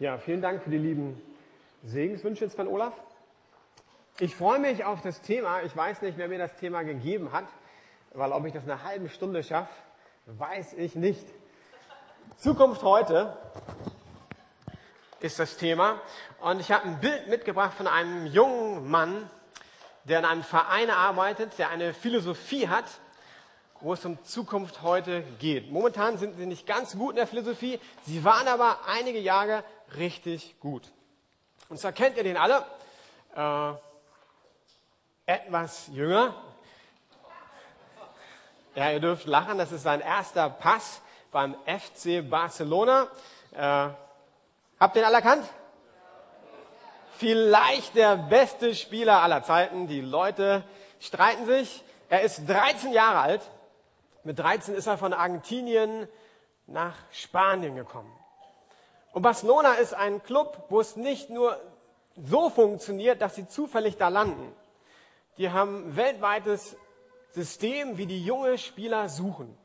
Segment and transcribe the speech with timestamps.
[0.00, 1.20] Ja, vielen Dank für die lieben
[1.82, 2.92] Segenswünsche jetzt von Olaf.
[4.20, 5.62] Ich freue mich auf das Thema.
[5.62, 7.46] Ich weiß nicht, wer mir das Thema gegeben hat,
[8.12, 9.72] weil ob ich das eine halbe Stunde schaffe,
[10.26, 11.26] weiß ich nicht.
[12.36, 13.36] Zukunft heute
[15.18, 16.00] ist das Thema.
[16.42, 19.28] Und ich habe ein Bild mitgebracht von einem jungen Mann,
[20.04, 22.86] der in einem Verein arbeitet, der eine Philosophie hat,
[23.80, 25.72] wo es um Zukunft heute geht.
[25.72, 29.64] Momentan sind sie nicht ganz gut in der Philosophie, sie waren aber einige Jahre
[29.96, 30.90] richtig gut.
[31.68, 32.64] Und zwar kennt ihr den alle.
[33.34, 33.72] Äh,
[35.26, 36.34] etwas jünger.
[38.74, 43.08] Ja, ihr dürft lachen, das ist sein erster Pass beim FC Barcelona.
[43.52, 43.88] Äh,
[44.80, 45.44] habt ihr ihn alle erkannt?
[47.18, 49.88] Vielleicht der beste Spieler aller Zeiten.
[49.88, 50.62] Die Leute
[51.00, 51.82] streiten sich.
[52.08, 53.42] Er ist 13 Jahre alt.
[54.24, 56.08] Mit 13 ist er von Argentinien
[56.66, 58.17] nach Spanien gekommen.
[59.18, 61.60] Und Barcelona ist ein Club, wo es nicht nur
[62.14, 64.54] so funktioniert, dass sie zufällig da landen.
[65.38, 66.76] Die haben ein weltweites
[67.32, 69.58] System, wie die junge Spieler suchen.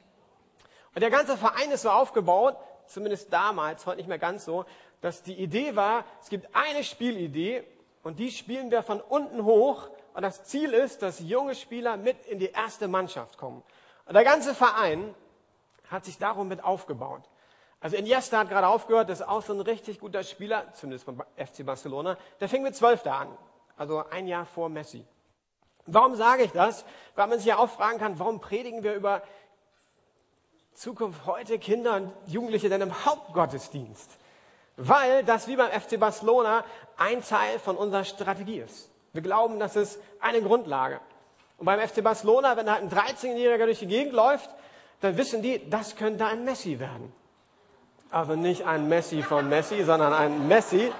[0.95, 4.65] Und der ganze Verein ist so aufgebaut, zumindest damals, heute nicht mehr ganz so,
[5.01, 7.63] dass die Idee war, es gibt eine Spielidee
[8.01, 12.25] und die spielen wir von unten hoch und das Ziel ist, dass junge Spieler mit
[12.25, 13.61] in die erste Mannschaft kommen.
[14.07, 15.13] Und der ganze Verein
[15.91, 17.21] hat sich darum mit aufgebaut.
[17.83, 21.21] Also Iniesta hat gerade aufgehört, das ist auch so ein richtig guter Spieler, zumindest von
[21.35, 22.17] FC Barcelona.
[22.39, 23.37] Der fing mit zwölf da an,
[23.75, 25.05] also ein Jahr vor Messi.
[25.85, 26.85] Warum sage ich das?
[27.15, 29.21] Weil man sich ja auch fragen kann, warum predigen wir über
[30.73, 34.11] Zukunft heute Kinder und Jugendliche denn im Hauptgottesdienst?
[34.77, 36.63] Weil das wie beim FC Barcelona
[36.95, 38.89] ein Teil von unserer Strategie ist.
[39.11, 41.01] Wir glauben, das ist eine Grundlage.
[41.57, 44.49] Und beim FC Barcelona, wenn da ein 13-Jähriger durch die Gegend läuft,
[45.01, 47.13] dann wissen die, das könnte ein Messi werden.
[48.13, 50.91] Also nicht ein Messi von Messi, sondern ein Messi.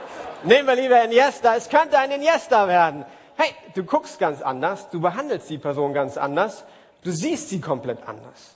[0.41, 1.55] Nehmen wir lieber Iniesta.
[1.55, 3.05] Es könnte ein Iniesta werden.
[3.35, 6.63] Hey, du guckst ganz anders, du behandelst die Person ganz anders,
[7.03, 8.55] du siehst sie komplett anders.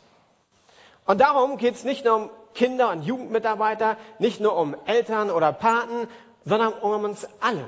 [1.05, 5.53] Und darum geht es nicht nur um Kinder und Jugendmitarbeiter, nicht nur um Eltern oder
[5.53, 6.07] Paten,
[6.43, 7.67] sondern um uns alle.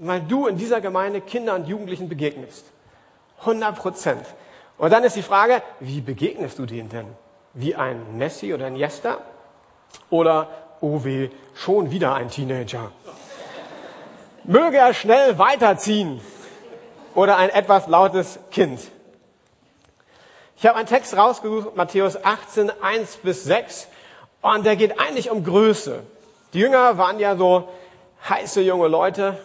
[0.00, 2.64] Weil du in dieser Gemeinde Kinder und Jugendlichen begegnest.
[3.38, 4.26] 100 Prozent.
[4.78, 7.06] Und dann ist die Frage, wie begegnest du denen denn?
[7.52, 9.18] Wie ein Messi oder ein Jester?
[10.10, 10.48] Oder,
[10.80, 12.90] oh weh, schon wieder ein Teenager.
[14.44, 16.20] Möge er schnell weiterziehen.
[17.14, 18.80] Oder ein etwas lautes Kind.
[20.56, 23.88] Ich habe einen Text rausgesucht, Matthäus 18, 1 bis 6.
[24.42, 26.02] Und der geht eigentlich um Größe.
[26.52, 27.68] Die Jünger waren ja so
[28.28, 29.38] heiße junge Leute,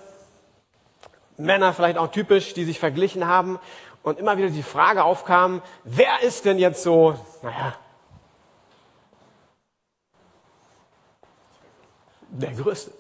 [1.38, 3.59] Männer vielleicht auch typisch, die sich verglichen haben
[4.04, 7.76] und immer wieder die Frage aufkam, wer ist denn jetzt so, naja,
[12.31, 12.91] der Größte.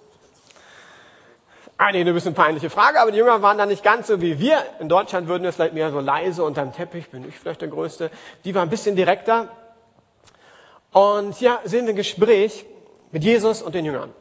[1.77, 4.65] Eigentlich eine bisschen peinliche Frage, aber die Jünger waren da nicht ganz so wie wir.
[4.79, 8.11] In Deutschland würden wir vielleicht mehr so leise unterm Teppich, bin ich vielleicht der Größte.
[8.43, 9.47] Die waren ein bisschen direkter.
[10.91, 12.65] Und hier sehen wir ein Gespräch
[13.11, 14.11] mit Jesus und den Jüngern.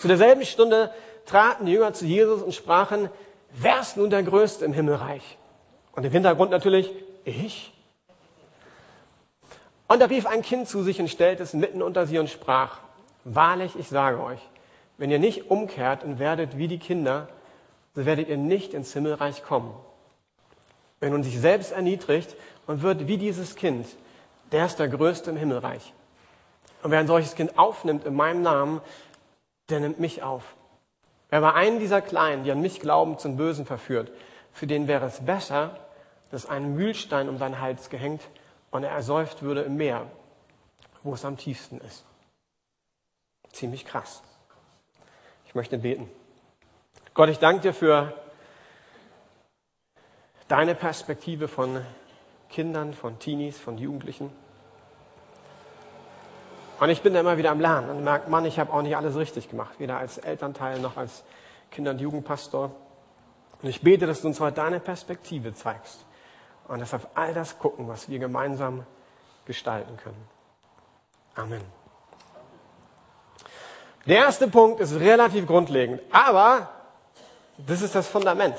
[0.00, 0.92] Zu derselben Stunde
[1.26, 3.08] traten die Jünger zu Jesus und sprachen,
[3.50, 5.38] wer ist nun der Größte im Himmelreich?
[5.92, 6.90] Und im Hintergrund natürlich,
[7.24, 7.72] ich.
[9.88, 12.78] Und da rief ein Kind zu sich und stellte es mitten unter sie und sprach,
[13.24, 14.40] Wahrlich, ich sage euch,
[14.98, 17.28] wenn ihr nicht umkehrt und werdet wie die Kinder,
[17.94, 19.74] so werdet ihr nicht ins Himmelreich kommen.
[21.00, 23.86] Wer nun sich selbst erniedrigt und wird wie dieses Kind,
[24.50, 25.92] der ist der Größte im Himmelreich.
[26.82, 28.80] Und wer ein solches Kind aufnimmt in meinem Namen,
[29.68, 30.54] der nimmt mich auf.
[31.30, 34.10] Wer bei einem dieser Kleinen, die an mich glauben, zum Bösen verführt,
[34.52, 35.78] für den wäre es besser,
[36.30, 38.22] dass ein Mühlstein um seinen Hals gehängt
[38.70, 40.06] und er ersäuft würde im Meer,
[41.02, 42.04] wo es am tiefsten ist.
[43.62, 44.24] Ziemlich krass.
[45.46, 46.10] Ich möchte beten.
[47.14, 48.12] Gott, ich danke dir für
[50.48, 51.86] deine Perspektive von
[52.48, 54.32] Kindern, von Teenies, von Jugendlichen.
[56.80, 58.96] Und ich bin da immer wieder am Lernen und merke, Mann, ich habe auch nicht
[58.96, 61.22] alles richtig gemacht, weder als Elternteil noch als
[61.70, 62.74] Kinder- und Jugendpastor.
[63.62, 66.04] Und ich bete, dass du uns heute deine Perspektive zeigst
[66.66, 68.84] und dass wir auf all das gucken, was wir gemeinsam
[69.46, 70.28] gestalten können.
[71.36, 71.81] Amen.
[74.06, 76.68] Der erste Punkt ist relativ grundlegend, aber
[77.56, 78.56] das ist das Fundament.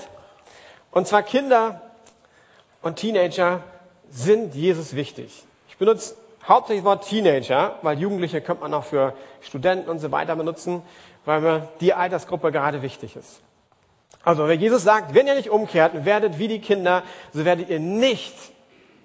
[0.92, 1.82] Und zwar Kinder
[2.82, 3.62] und Teenager
[4.10, 5.44] sind Jesus wichtig.
[5.68, 6.16] Ich benutze
[6.48, 10.82] hauptsächlich das Wort Teenager, weil Jugendliche könnte man auch für Studenten und so weiter benutzen,
[11.26, 13.42] weil mir die Altersgruppe gerade wichtig ist.
[14.24, 17.04] Also, wenn Jesus sagt, wenn ihr nicht umkehrt und werdet wie die Kinder,
[17.34, 18.36] so werdet ihr nicht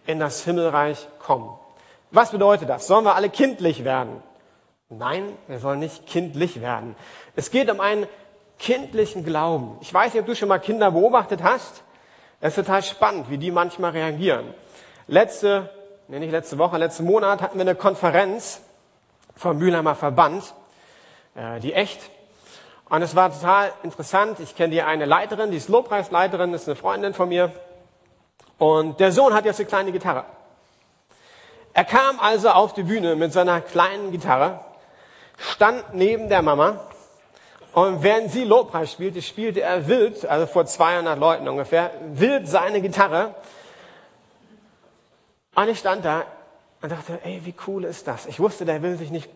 [0.07, 1.51] in das Himmelreich kommen.
[2.13, 2.87] Was bedeutet das?
[2.87, 4.23] Sollen wir alle kindlich werden?
[4.91, 6.97] Nein, wir sollen nicht kindlich werden.
[7.37, 8.07] Es geht um einen
[8.59, 9.77] kindlichen Glauben.
[9.83, 11.83] Ich weiß nicht, ob du schon mal Kinder beobachtet hast.
[12.41, 14.55] Es ist total spannend, wie die manchmal reagieren.
[15.07, 15.69] Letzte,
[16.09, 18.63] nee, nicht letzte Woche, letzten Monat hatten wir eine Konferenz
[19.37, 20.55] vom Mühlheimer Verband,
[21.35, 22.01] äh, die echt.
[22.89, 24.41] Und es war total interessant.
[24.41, 27.53] Ich kenne die eine Leiterin, die ist Lobpreisleiterin, ist eine Freundin von mir.
[28.57, 30.25] Und der Sohn hat jetzt eine kleine Gitarre.
[31.75, 34.61] Er kam also auf die Bühne mit seiner kleinen Gitarre
[35.39, 36.81] stand neben der Mama
[37.73, 42.81] und während sie Lobpreis spielte, spielte er wild, also vor 200 Leuten ungefähr, wild seine
[42.81, 43.35] Gitarre.
[45.55, 46.25] Und ich stand da
[46.83, 48.27] und dachte, ey, wie cool ist das?
[48.27, 49.31] Ich wusste, der will sich nicht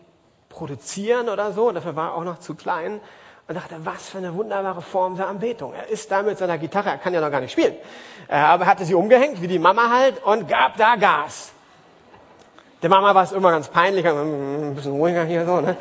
[0.49, 2.99] produzieren oder so, dafür war er auch noch zu klein.
[3.47, 5.73] Und dachte, was für eine wunderbare Form der Anbetung.
[5.73, 7.75] Er ist da mit seiner Gitarre, er kann ja noch gar nicht spielen.
[8.29, 11.51] Äh, aber er hatte sie umgehängt, wie die Mama halt, und gab da Gas.
[12.83, 15.61] Der Mama war es immer ganz peinlich, ein bisschen ruhiger hier so.
[15.61, 15.77] Ne?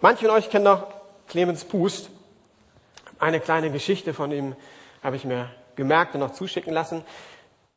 [0.00, 0.88] Manche von euch kennen noch
[1.28, 2.10] Clemens Pust.
[3.20, 4.56] Eine kleine Geschichte von ihm
[5.04, 7.04] habe ich mir gemerkt und noch zuschicken lassen.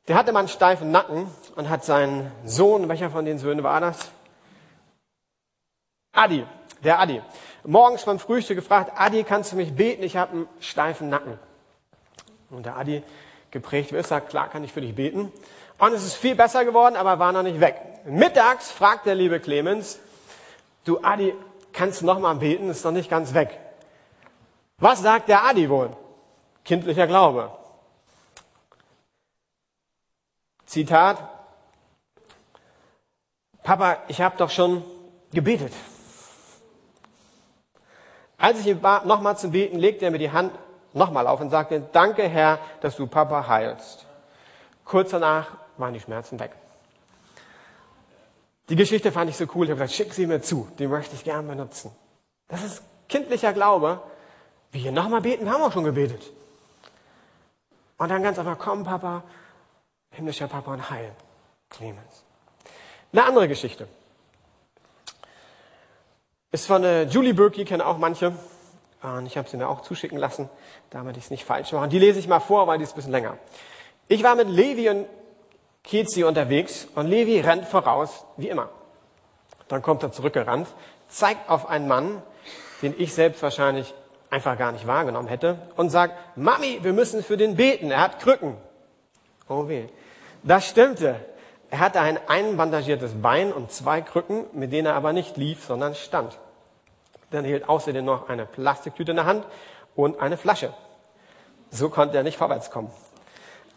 [0.07, 3.79] Der hatte mal einen steifen Nacken und hat seinen Sohn, welcher von den Söhnen war
[3.79, 4.09] das?
[6.11, 6.43] Adi,
[6.83, 7.21] der Adi.
[7.65, 10.01] Morgens beim Frühstück gefragt, Adi, kannst du mich beten?
[10.01, 11.37] Ich habe einen steifen Nacken.
[12.49, 13.03] Und der Adi,
[13.53, 15.31] geprägt ist, sagt, klar kann ich für dich beten.
[15.83, 17.75] Und es ist viel besser geworden, aber war noch nicht weg.
[18.05, 19.99] Mittags fragt der liebe Clemens,
[20.85, 21.35] du Adi,
[21.73, 22.69] kannst du noch mal beten?
[22.69, 23.59] Ist noch nicht ganz weg.
[24.77, 25.89] Was sagt der Adi wohl?
[26.63, 27.51] Kindlicher Glaube.
[30.65, 31.17] Zitat,
[33.61, 34.85] Papa, ich habe doch schon
[35.33, 35.73] gebetet.
[38.37, 40.53] Als ich ihn bat, nochmal zu beten, legte er mir die Hand
[40.93, 44.05] nochmal auf und sagte, danke Herr, dass du Papa heilst.
[44.85, 46.51] Kurz danach waren die Schmerzen weg.
[48.69, 49.65] Die Geschichte fand ich so cool.
[49.65, 50.67] Ich habe gesagt, schick sie mir zu.
[50.79, 51.91] Die möchte ich gern benutzen.
[52.47, 54.01] Das ist kindlicher Glaube.
[54.71, 56.31] Wir hier nochmal beten, haben wir schon gebetet.
[57.97, 59.23] Und dann ganz einfach, komm Papa,
[60.11, 61.11] himmlischer Papa und heil.
[61.69, 62.23] Clemens.
[63.11, 63.87] Eine andere Geschichte.
[66.51, 68.33] Ist von äh, Julie Berkey, kennen auch manche.
[69.01, 70.49] Und ich habe sie mir auch zuschicken lassen,
[70.89, 71.89] damit ich es nicht falsch mache.
[71.89, 73.37] Die lese ich mal vor, weil die ist ein bisschen länger.
[74.07, 75.07] Ich war mit Levi und
[75.83, 78.69] Kezi unterwegs und Levi rennt voraus, wie immer.
[79.67, 80.67] Dann kommt er zurückgerannt,
[81.07, 82.21] zeigt auf einen Mann,
[82.81, 83.93] den ich selbst wahrscheinlich
[84.29, 88.19] einfach gar nicht wahrgenommen hätte, und sagt, Mami, wir müssen für den beten, er hat
[88.19, 88.57] Krücken.
[89.47, 89.85] Oh weh.
[90.41, 91.15] Das stimmte.
[91.69, 95.95] Er hatte ein einbandagiertes Bein und zwei Krücken, mit denen er aber nicht lief, sondern
[95.95, 96.37] stand.
[97.31, 99.45] Dann hielt außerdem noch eine Plastiktüte in der Hand
[99.95, 100.73] und eine Flasche.
[101.71, 102.91] So konnte er nicht vorwärts kommen.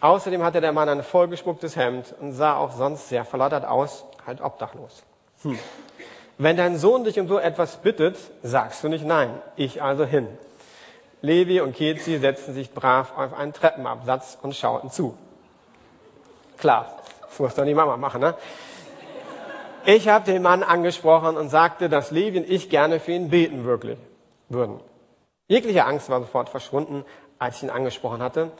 [0.00, 4.40] Außerdem hatte der Mann ein vollgeschmucktes Hemd und sah auch sonst sehr verlottert aus, halt
[4.40, 5.02] obdachlos.
[5.42, 5.58] Hm.
[6.38, 9.30] Wenn dein Sohn dich um so etwas bittet, sagst du nicht nein.
[9.56, 10.28] Ich also hin.
[11.22, 15.16] Levi und Kezi setzten sich brav auf einen Treppenabsatz und schauten zu.
[16.58, 18.34] Klar, das muss doch die Mama machen, ne?
[19.86, 23.64] Ich habe den Mann angesprochen und sagte, dass Levi und ich gerne für ihn beten
[23.64, 23.98] wirklich
[24.48, 24.80] würden.
[25.48, 27.04] Jegliche Angst war sofort verschwunden,
[27.38, 28.50] als ich ihn angesprochen hatte.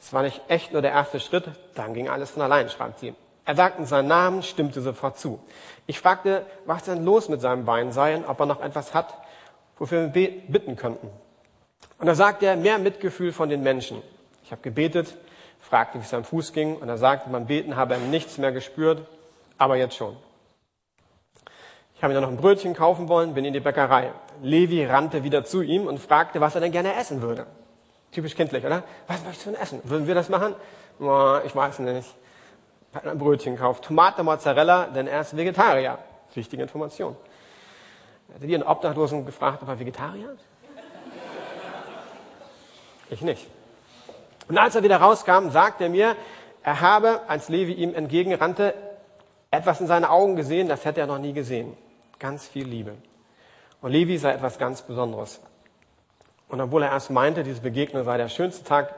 [0.00, 1.44] Es war nicht echt nur der erste Schritt,
[1.74, 3.14] dann ging alles von allein, schreibt sie.
[3.44, 5.38] Er sagte seinen Namen, stimmte sofort zu.
[5.86, 9.14] Ich fragte, was denn los mit seinem Bein sei und ob er noch etwas hat,
[9.78, 11.08] wofür wir bitten könnten.
[11.98, 14.02] Und da sagte er, mehr Mitgefühl von den Menschen.
[14.44, 15.16] Ich habe gebetet,
[15.60, 18.52] fragte, wie es seinem Fuß ging, und er sagte, beim Beten habe er nichts mehr
[18.52, 19.06] gespürt,
[19.58, 20.16] aber jetzt schon.
[21.94, 24.12] Ich habe mir dann noch ein Brötchen kaufen wollen, bin in die Bäckerei.
[24.42, 27.46] Levi rannte wieder zu ihm und fragte, was er denn gerne essen würde.
[28.12, 28.82] Typisch kindlich, oder?
[29.06, 29.80] Was möchtest du denn essen?
[29.84, 30.54] Würden wir das machen?
[30.98, 32.14] Oh, ich weiß nicht.
[33.04, 33.84] Ein Brötchen gekauft.
[33.84, 35.98] Tomate, Mozzarella, denn er ist Vegetarier.
[36.34, 37.16] Wichtige Information.
[38.32, 40.44] Hättet ihr einen Obdachlosen gefragt, ob er Vegetarier ist?
[43.10, 43.46] Ich nicht.
[44.48, 46.16] Und als er wieder rauskam, sagte er mir,
[46.62, 48.74] er habe, als Levi ihm entgegenrannte,
[49.50, 51.76] etwas in seine Augen gesehen, das hätte er noch nie gesehen.
[52.18, 52.94] Ganz viel Liebe.
[53.80, 55.40] Und Levi sei etwas ganz Besonderes.
[56.48, 58.94] Und obwohl er erst meinte, diese Begegnung sei der schönste Tag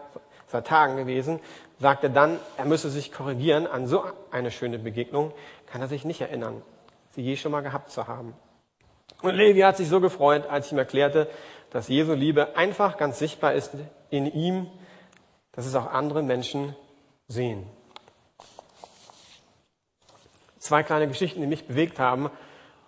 [0.47, 1.40] seit Tagen gewesen,
[1.78, 5.33] sagte dann, er müsse sich korrigieren, an so eine schöne Begegnung
[5.67, 6.62] kann er sich nicht erinnern,
[7.12, 8.35] sie je schon mal gehabt zu haben.
[9.23, 11.28] Und Levi hat sich so gefreut, als ich ihm erklärte,
[11.71, 13.73] dass Jesu Liebe einfach ganz sichtbar ist
[14.11, 14.67] in ihm,
[15.52, 16.75] dass es auch andere Menschen
[17.26, 17.67] sehen.
[20.59, 22.31] Zwei kleine Geschichten, die mich bewegt haben,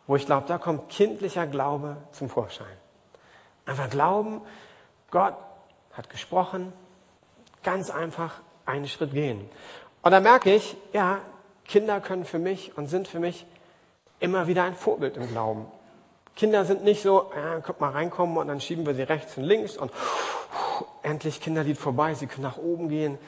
[0.07, 2.80] wo ich glaube, da kommt kindlicher Glaube zum Vorschein.
[3.71, 4.41] Einfach glauben,
[5.12, 5.37] Gott
[5.93, 6.73] hat gesprochen,
[7.62, 9.49] ganz einfach einen Schritt gehen.
[10.03, 11.21] Und dann merke ich, ja,
[11.67, 13.47] Kinder können für mich und sind für mich
[14.19, 15.67] immer wieder ein Vorbild im Glauben.
[16.35, 19.45] Kinder sind nicht so, äh, guck mal reinkommen und dann schieben wir sie rechts und
[19.45, 23.19] links und uh, endlich Kinderlied vorbei, sie können nach oben gehen.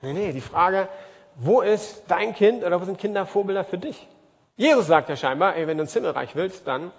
[0.00, 0.88] Nee, nee, die Frage,
[1.36, 4.08] wo ist dein Kind oder wo sind Kinder Vorbilder für dich?
[4.56, 6.92] Jesus sagt ja scheinbar, ey, wenn du ins Himmelreich willst, dann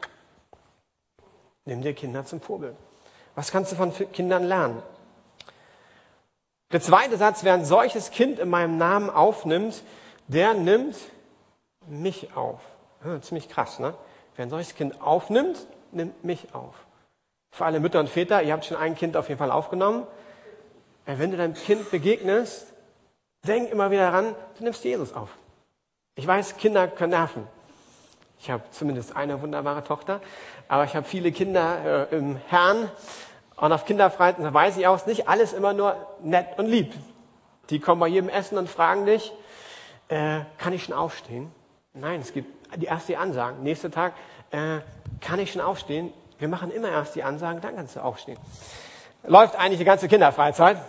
[1.65, 2.75] nimm dir Kinder zum Vorbild.
[3.36, 4.82] Was kannst du von Kindern lernen?
[6.72, 9.84] Der zweite Satz, wer ein solches Kind in meinem Namen aufnimmt,
[10.27, 10.96] der nimmt
[11.88, 12.60] mich auf.
[13.05, 13.93] Ja, ziemlich krass, ne?
[14.36, 16.74] Wer ein solches Kind aufnimmt, nimmt mich auf.
[17.51, 20.08] Für alle Mütter und Väter, ihr habt schon ein Kind auf jeden Fall aufgenommen.
[21.05, 22.67] Wenn du deinem Kind begegnest,
[23.46, 25.29] denk immer wieder daran, du nimmst Jesus auf.
[26.15, 27.48] Ich weiß, Kinder können nerven.
[28.44, 30.20] Ich habe zumindest eine wunderbare Tochter,
[30.68, 32.92] aber ich habe viele Kinder äh, im Herrn
[33.56, 36.94] und auf Kinderfreizeit weiß ich auch, nicht alles immer nur nett und lieb.
[37.70, 39.32] Die kommen bei jedem Essen und fragen dich,
[40.10, 41.54] äh, kann ich schon aufstehen?
[41.94, 43.64] Nein, es gibt die erst die Ansagen.
[43.64, 44.12] Nächster Tag,
[44.52, 44.80] äh,
[45.22, 46.12] kann ich schon aufstehen?
[46.38, 48.38] Wir machen immer erst die Ansagen, dann kannst du aufstehen.
[49.26, 50.82] Läuft eigentlich die ganze Kinderfreizeit.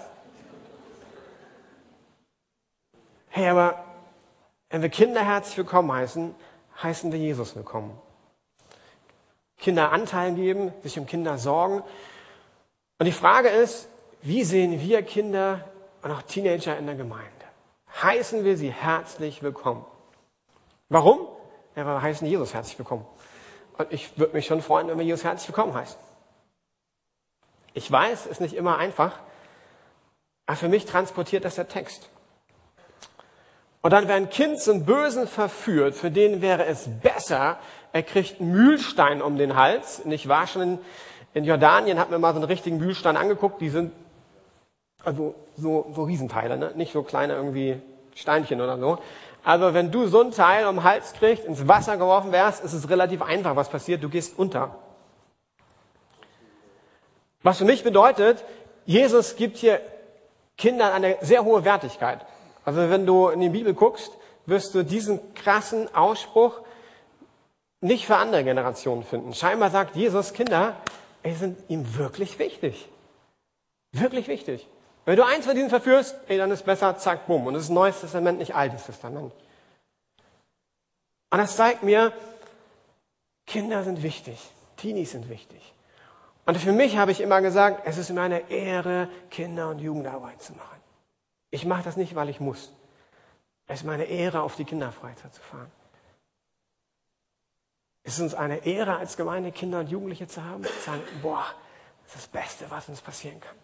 [3.29, 3.85] Hey, aber
[4.71, 6.35] wenn wir Kinder herzlich willkommen heißen,
[6.85, 7.99] heißen wir Jesus willkommen.
[9.59, 11.83] Kinder Anteil geben, sich um Kinder sorgen.
[12.99, 13.89] Und die Frage ist,
[14.21, 15.69] wie sehen wir Kinder
[16.03, 17.31] und auch Teenager in der Gemeinde?
[18.03, 19.85] Heißen wir sie herzlich willkommen?
[20.91, 21.21] Warum?
[21.75, 23.07] Ja, weil wir heißen Jesus herzlich willkommen.
[23.79, 25.99] Und ich würde mich schon freuen, wenn wir Jesus herzlich willkommen heißen.
[27.73, 29.19] Ich weiß, es ist nicht immer einfach,
[30.45, 32.11] aber für mich transportiert das der Text.
[33.85, 37.59] Und dann, wer ein Kind zum Bösen verführt, für den wäre es besser,
[37.93, 40.01] er kriegt einen Mühlstein um den Hals.
[40.01, 40.79] Und ich war schon in,
[41.35, 43.61] in Jordanien, habe mir mal so einen richtigen Mühlstein angeguckt.
[43.61, 43.93] Die sind
[45.05, 46.73] also so, so Riesenteile, ne?
[46.77, 47.79] nicht so kleine irgendwie
[48.15, 49.01] Steinchen oder so.
[49.45, 52.73] Also wenn du so ein Teil um den Hals kriegst, ins Wasser geworfen wärst, ist
[52.73, 54.03] es relativ einfach, was passiert.
[54.03, 54.77] Du gehst unter.
[57.43, 58.47] Was für mich bedeutet,
[58.87, 59.79] Jesus gibt hier
[60.57, 62.25] Kindern eine sehr hohe Wertigkeit.
[62.65, 64.13] Also wenn du in die Bibel guckst,
[64.47, 66.61] wirst du diesen krassen Ausspruch
[67.81, 69.35] nicht für andere Generationen finden.
[69.35, 70.77] Scheinbar sagt Jesus, Kinder,
[71.23, 72.89] ey, sind ihm wirklich wichtig.
[73.93, 74.67] Wirklich wichtig.
[75.05, 77.47] Wenn du eins von diesen verführst, ey, dann ist besser, zack, bumm.
[77.47, 79.33] Und das ist Neues Testament, nicht Altes Testament.
[81.31, 82.13] Und das zeigt mir,
[83.47, 84.39] Kinder sind wichtig,
[84.77, 85.75] Teenies sind wichtig.
[86.47, 90.41] Und für mich habe ich immer gesagt, es ist mir eine Ehre, Kinder- und Jugendarbeit
[90.43, 90.74] zu machen.
[91.55, 92.73] Ich mache das nicht, weil ich muss.
[93.69, 95.71] Es ist meine Ehre, auf die Kinderfreizeit zu fahren.
[98.03, 101.47] Es ist uns eine Ehre, als Gemeinde Kinder und Jugendliche zu haben, zu sagen, boah,
[102.03, 103.55] das ist das Beste, was uns passieren kann.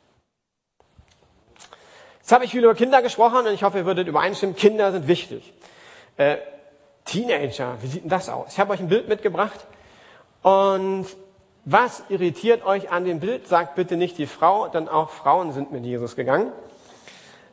[2.20, 5.08] Jetzt habe ich viel über Kinder gesprochen und ich hoffe, ihr würdet übereinstimmen, Kinder sind
[5.08, 5.52] wichtig.
[6.16, 6.36] Äh,
[7.04, 8.52] Teenager, wie sieht denn das aus?
[8.52, 9.66] Ich habe euch ein Bild mitgebracht
[10.42, 11.06] und
[11.64, 13.48] was irritiert euch an dem Bild?
[13.48, 16.52] Sagt bitte nicht die Frau, denn auch Frauen sind mit Jesus gegangen.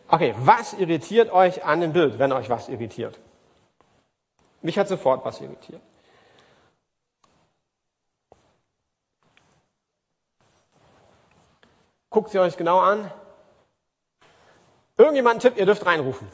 [0.10, 3.20] Okay, was irritiert euch an dem Bild, wenn euch was irritiert?
[4.62, 5.82] Mich hat sofort was irritiert.
[12.10, 13.12] Guckt sie euch genau an.
[14.98, 16.28] Irgendjemand einen Tipp, ihr dürft reinrufen.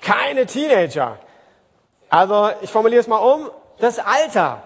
[0.00, 1.18] Keine Teenager.
[2.08, 3.50] Also ich formuliere es mal um.
[3.78, 4.62] Das Alter.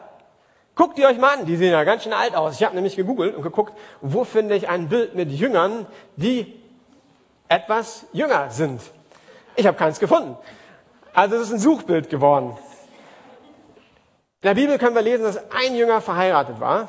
[0.74, 2.54] Guckt ihr euch mal an, die sehen ja ganz schön alt aus.
[2.54, 6.54] Ich habe nämlich gegoogelt und geguckt, wo finde ich ein Bild mit Jüngern, die
[7.48, 8.80] etwas jünger sind.
[9.56, 10.36] Ich habe keins gefunden.
[11.14, 12.56] Also es ist ein Suchbild geworden.
[14.40, 16.88] In der Bibel können wir lesen, dass ein Jünger verheiratet war.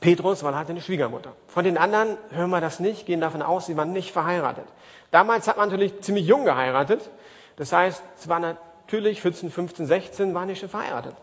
[0.00, 1.32] Petrus, weil er hatte eine Schwiegermutter.
[1.48, 4.64] Von den anderen hören wir das nicht, gehen davon aus, sie waren nicht verheiratet.
[5.10, 7.10] Damals hat man natürlich ziemlich jung geheiratet.
[7.56, 11.14] Das heißt, es war natürlich 14, 15, 16 waren die schon verheiratet.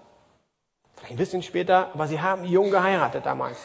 [0.95, 3.57] Vielleicht ein bisschen später, aber sie haben jung geheiratet damals.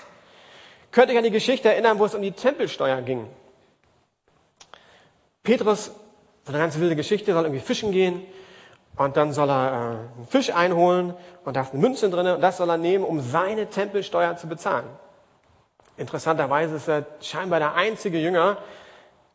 [0.90, 3.26] Könnt ihr euch an die Geschichte erinnern, wo es um die Tempelsteuer ging?
[5.46, 5.92] Petrus,
[6.44, 8.26] so eine ganz wilde Geschichte, soll irgendwie fischen gehen
[8.96, 12.40] und dann soll er äh, einen Fisch einholen und da ist eine Münze drin und
[12.40, 14.88] das soll er nehmen, um seine Tempelsteuer zu bezahlen.
[15.96, 18.58] Interessanterweise ist er scheinbar der einzige Jünger,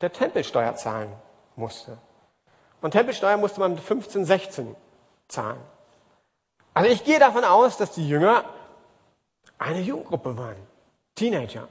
[0.01, 1.13] der Tempelsteuer zahlen
[1.55, 1.97] musste.
[2.81, 4.75] Und Tempelsteuer musste man mit 15, 16
[5.29, 5.61] zahlen.
[6.73, 8.43] Also ich gehe davon aus, dass die Jünger
[9.57, 10.57] eine Jugendgruppe waren.
[11.15, 11.69] Teenager.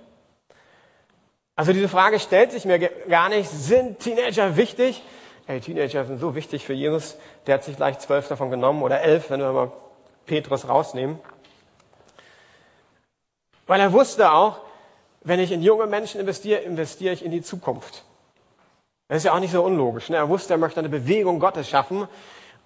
[1.60, 5.02] Also diese Frage stellt sich mir gar nicht, sind Teenager wichtig?
[5.44, 9.02] Hey, Teenager sind so wichtig für Jesus, der hat sich gleich zwölf davon genommen oder
[9.02, 9.70] elf, wenn wir mal
[10.24, 11.18] Petrus rausnehmen.
[13.66, 14.60] Weil er wusste auch,
[15.20, 18.04] wenn ich in junge Menschen investiere, investiere ich in die Zukunft.
[19.08, 20.08] Das ist ja auch nicht so unlogisch.
[20.08, 20.16] Ne?
[20.16, 22.08] Er wusste, er möchte eine Bewegung Gottes schaffen.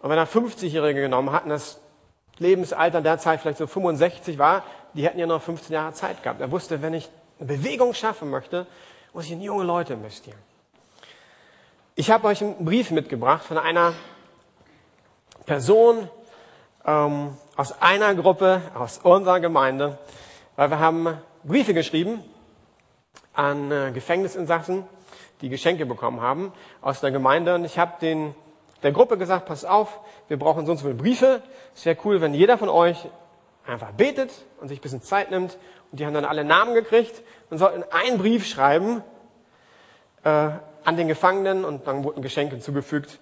[0.03, 1.81] Und wenn er 50-Jährige genommen hat, und das
[2.39, 6.41] Lebensalter derzeit vielleicht so 65 war, die hätten ja noch 15 Jahre Zeit gehabt.
[6.41, 7.11] Er wusste, wenn ich
[7.45, 8.67] eine Bewegung schaffen möchte,
[9.13, 10.39] muss ich in junge Leute investieren.
[11.95, 13.93] Ich habe euch einen Brief mitgebracht von einer
[15.45, 16.09] Person
[16.87, 19.99] ähm, aus einer Gruppe, aus unserer Gemeinde,
[20.57, 22.25] weil wir haben Briefe geschrieben
[23.35, 24.85] an äh, Gefängnisinsassen,
[25.43, 27.55] die Geschenke bekommen haben aus der Gemeinde.
[27.55, 28.35] Und ich habe
[28.83, 31.43] der Gruppe gesagt, pass auf, wir brauchen sonst viele Briefe.
[31.75, 33.07] Es wäre cool, wenn jeder von euch
[33.67, 35.59] einfach betet und sich ein bisschen Zeit nimmt.
[35.95, 39.05] Und die haben dann alle Namen gekriegt und sollten einen Brief schreiben
[40.25, 40.29] äh,
[40.83, 43.21] an den Gefangenen und dann wurden Geschenke zugefügt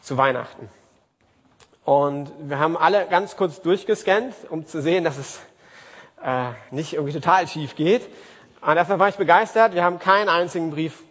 [0.00, 0.70] zu Weihnachten.
[1.84, 5.40] Und wir haben alle ganz kurz durchgescannt, um zu sehen, dass es
[6.24, 8.08] äh, nicht irgendwie total schief geht.
[8.62, 9.74] Und dafür war ich begeistert.
[9.74, 11.02] Wir haben keinen einzigen Brief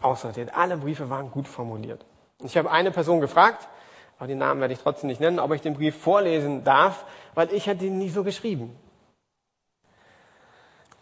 [0.00, 0.54] aussortiert.
[0.54, 2.04] Alle Briefe waren gut formuliert.
[2.44, 3.66] Ich habe eine Person gefragt,
[4.18, 7.52] aber den Namen werde ich trotzdem nicht nennen, ob ich den Brief vorlesen darf, weil
[7.52, 8.76] ich hätte ihn nie so geschrieben.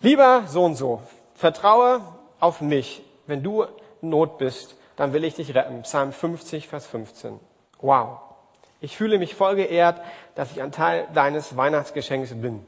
[0.00, 1.03] Lieber so und so,
[1.35, 2.00] vertraue
[2.41, 3.03] auf mich.
[3.26, 3.65] Wenn du
[4.03, 5.83] in Not bist, dann will ich dich retten.
[5.83, 7.38] Psalm 50, Vers 15.
[7.81, 8.21] Wow.
[8.81, 10.00] Ich fühle mich voll geehrt,
[10.35, 12.65] dass ich ein Teil deines Weihnachtsgeschenks bin.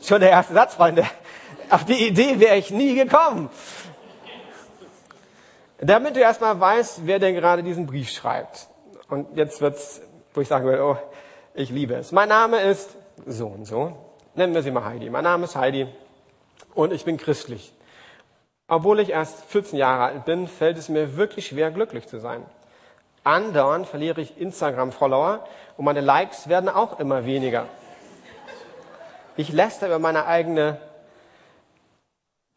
[0.00, 1.04] Schon der erste Satz, Freunde.
[1.70, 3.50] Auf die Idee wäre ich nie gekommen.
[5.78, 8.68] Damit du erstmal weißt, wer denn gerade diesen Brief schreibt.
[9.08, 10.00] Und jetzt wird's,
[10.32, 10.96] wo ich sagen will, oh,
[11.54, 12.12] ich liebe es.
[12.12, 12.90] Mein Name ist
[13.26, 13.96] so und so.
[14.34, 15.10] Nennen wir sie mal Heidi.
[15.10, 15.86] Mein Name ist Heidi
[16.74, 17.72] und ich bin christlich.
[18.66, 22.42] Obwohl ich erst 14 Jahre alt bin, fällt es mir wirklich schwer, glücklich zu sein.
[23.24, 25.46] Andauernd verliere ich Instagram-Follower
[25.76, 27.66] und meine Likes werden auch immer weniger.
[29.36, 30.78] Ich läster über meine eigene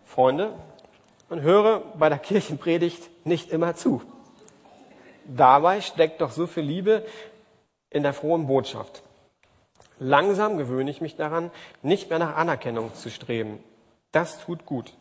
[0.05, 0.53] Freunde
[1.29, 4.01] und höre bei der Kirchenpredigt nicht immer zu.
[5.25, 7.05] Dabei steckt doch so viel Liebe
[7.89, 9.03] in der frohen Botschaft.
[10.00, 13.64] Langsam gewöhne ich mich daran, nicht mehr nach Anerkennung zu streben.
[14.12, 14.94] Das tut gut.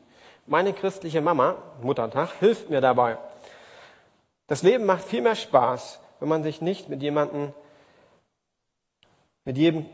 [0.46, 3.18] Meine christliche Mama, Muttertag, hilft mir dabei.
[4.46, 7.52] Das Leben macht viel mehr Spaß, wenn man sich nicht mit jemandem,
[9.44, 9.87] mit jedem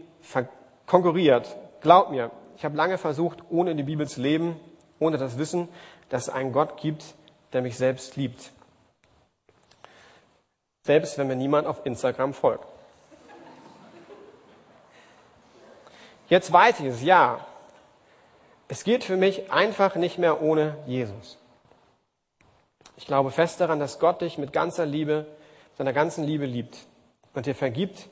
[0.87, 1.57] konkurriert.
[1.81, 4.57] Glaub mir, ich habe lange versucht, ohne die Bibel zu leben,
[4.99, 5.69] ohne das Wissen,
[6.09, 7.15] dass es einen Gott gibt,
[7.53, 8.53] der mich selbst liebt.
[10.83, 12.67] Selbst wenn mir niemand auf Instagram folgt.
[16.31, 17.45] Jetzt weiß ich es, ja.
[18.69, 21.39] Es geht für mich einfach nicht mehr ohne Jesus.
[22.97, 25.27] Ich glaube fest daran, dass Gott dich mit ganzer Liebe,
[25.77, 26.87] seiner ganzen Liebe liebt
[27.35, 28.09] und dir vergibt,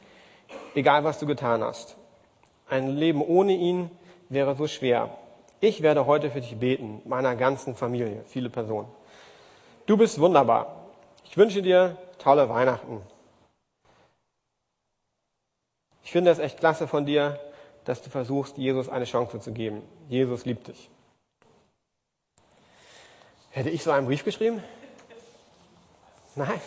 [0.74, 1.94] egal was du getan hast.
[2.68, 3.88] Ein Leben ohne ihn
[4.28, 5.16] wäre so schwer.
[5.60, 8.88] Ich werde heute für dich beten, meiner ganzen Familie, viele Personen.
[9.86, 10.88] Du bist wunderbar.
[11.24, 13.00] Ich wünsche dir tolle Weihnachten.
[16.02, 17.38] Ich finde es echt klasse von dir,
[17.88, 19.80] dass du versuchst, Jesus eine Chance zu geben.
[20.10, 20.90] Jesus liebt dich.
[23.48, 24.62] Hätte ich so einen Brief geschrieben?
[26.34, 26.60] Nein.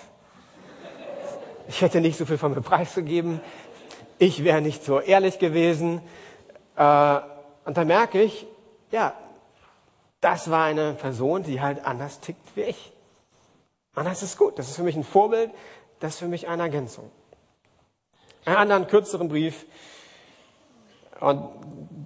[1.68, 3.40] Ich hätte nicht so viel von mir preiszugeben.
[4.18, 6.02] Ich wäre nicht so ehrlich gewesen.
[6.76, 7.20] Äh,
[7.66, 8.48] und da merke ich,
[8.90, 9.14] ja,
[10.22, 12.92] das war eine Person, die halt anders tickt wie ich.
[13.94, 14.58] Und das ist gut.
[14.58, 15.52] Das ist für mich ein Vorbild.
[16.00, 17.12] Das ist für mich eine Ergänzung.
[18.44, 19.68] Einen anderen kürzeren Brief.
[21.22, 21.48] Und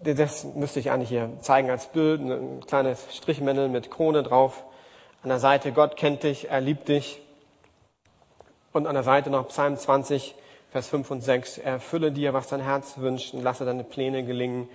[0.04, 2.22] das müsste ich eigentlich hier zeigen als Bild.
[2.22, 4.64] Ein kleines Strichmännel mit Krone drauf.
[5.24, 7.22] An der Seite, Gott kennt dich, er liebt dich.
[8.74, 10.36] Und an der Seite noch Psalm 20,
[10.70, 11.60] Vers 5 und 6.
[11.60, 14.68] Erfülle dir, was dein Herz wünscht und lasse deine Pläne gelingen.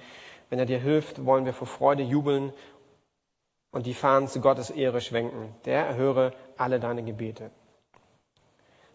[0.49, 2.53] Wenn er dir hilft, wollen wir vor Freude jubeln
[3.73, 5.55] und die Fahnen zu Gottes Ehre schwenken.
[5.67, 7.51] Der erhöre alle deine Gebete.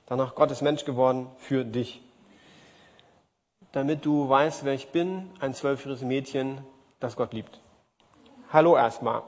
[0.08, 2.02] Danach Gott ist Mensch geworden für dich.
[3.76, 6.62] Damit du weißt, wer ich bin, ein zwölfjähriges Mädchen,
[7.02, 7.60] das Gott liebt.
[8.54, 9.24] Hallo erstmal.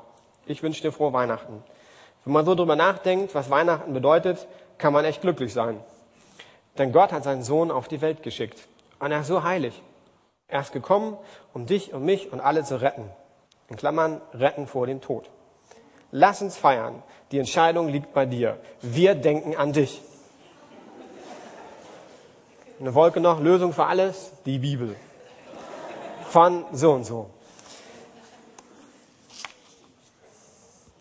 [0.45, 1.61] Ich wünsche dir frohe Weihnachten.
[2.23, 5.81] Wenn man so drüber nachdenkt, was Weihnachten bedeutet, kann man echt glücklich sein.
[6.77, 8.69] Denn Gott hat seinen Sohn auf die Welt geschickt.
[8.99, 9.83] Und er ist so heilig.
[10.47, 11.17] Er ist gekommen,
[11.53, 13.09] um dich und mich und alle zu retten.
[13.67, 15.29] In Klammern, retten vor dem Tod.
[16.11, 17.03] Lass uns feiern.
[17.31, 18.57] Die Entscheidung liegt bei dir.
[18.81, 20.01] Wir denken an dich.
[22.79, 24.95] Eine Wolke noch, Lösung für alles, die Bibel.
[26.29, 27.31] Von so und so.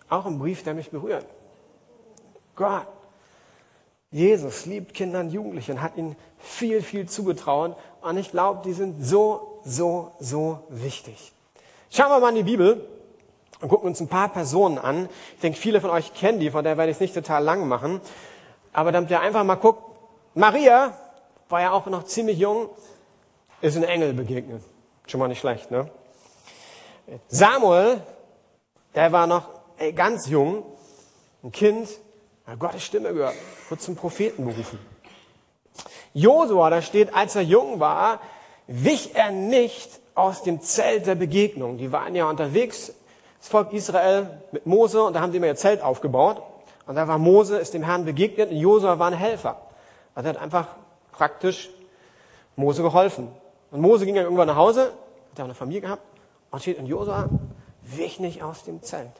[0.08, 1.26] Auch ein Brief, der mich berührt.
[2.54, 2.86] Gott,
[4.10, 7.76] Jesus liebt Kinder und Jugendliche und hat ihnen viel, viel zugetraut.
[8.00, 11.32] Und ich glaube, die sind so, so, so wichtig.
[11.90, 12.88] Schauen wir mal in die Bibel
[13.60, 15.10] und gucken uns ein paar Personen an.
[15.34, 17.68] Ich denke, viele von euch kennen die, von der werde ich es nicht total lang
[17.68, 18.00] machen.
[18.72, 19.82] Aber damit ihr einfach mal guckt,
[20.34, 20.94] Maria
[21.48, 22.68] war ja auch noch ziemlich jung,
[23.60, 24.62] ist ein Engel begegnet.
[25.06, 25.90] Schon mal nicht schlecht, ne?
[27.28, 28.00] Samuel,
[28.94, 30.64] der war noch ey, ganz jung,
[31.42, 31.88] ein Kind,
[32.46, 33.34] hat Gottes Stimme gehört,
[33.68, 34.78] wird zum Propheten berufen.
[36.14, 38.20] Josua, da steht, als er jung war,
[38.66, 41.76] wich er nicht aus dem Zelt der Begegnung.
[41.76, 42.92] Die waren ja unterwegs,
[43.38, 46.42] das Volk Israel mit Mose, und da haben sie immer ihr Zelt aufgebaut.
[46.86, 49.60] Und da war Mose, ist dem Herrn begegnet, und Josua war ein Helfer.
[50.14, 50.68] Also er hat einfach
[51.16, 51.70] praktisch
[52.56, 53.28] Mose geholfen.
[53.70, 54.92] Und Mose ging dann irgendwann nach Hause,
[55.32, 56.02] hat auch eine Familie gehabt,
[56.50, 57.28] und steht in Josua,
[57.82, 59.12] wich nicht aus dem Zelt.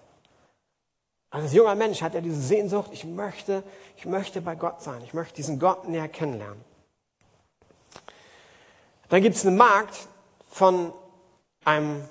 [1.31, 3.63] Also als junger Mensch hat er diese Sehnsucht, ich möchte,
[3.97, 6.65] ich möchte bei Gott sein, ich möchte diesen Gott näher kennenlernen.
[9.09, 10.09] Dann gibt es einen Markt
[10.49, 10.93] von
[11.65, 12.09] einem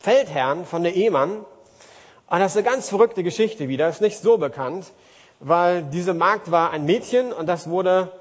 [0.00, 1.38] Feldherrn, von der Ehemann.
[1.38, 4.92] Und das ist eine ganz verrückte Geschichte wieder, ist nicht so bekannt,
[5.40, 8.12] weil diese Magd war ein Mädchen und das wurde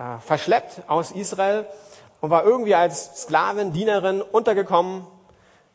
[0.00, 1.66] äh, verschleppt aus Israel
[2.22, 5.06] und war irgendwie als Sklavin, Dienerin untergekommen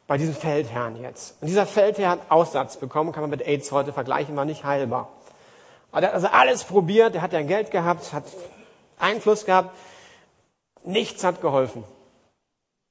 [0.07, 1.37] bei diesem Feldherrn jetzt.
[1.41, 5.09] Und dieser Feldherr hat Aussatz bekommen, kann man mit AIDS heute vergleichen, war nicht heilbar.
[5.91, 8.23] Er hat also alles probiert, er hat ja Geld gehabt, hat
[8.97, 9.75] Einfluss gehabt,
[10.83, 11.83] Nichts hat geholfen.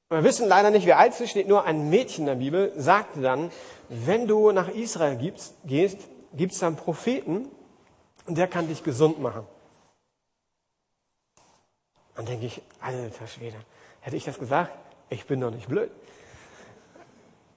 [0.09, 3.21] Wir wissen leider nicht, wie alt sie steht, nur ein Mädchen in der Bibel sagte
[3.21, 3.51] dann,
[3.89, 5.99] wenn du nach Israel gibst, gehst,
[6.33, 7.47] gibt es einen Propheten
[8.25, 9.47] und der kann dich gesund machen.
[12.15, 13.57] Dann denke ich, alter Schwede,
[14.01, 14.71] hätte ich das gesagt?
[15.09, 15.91] Ich bin doch nicht blöd.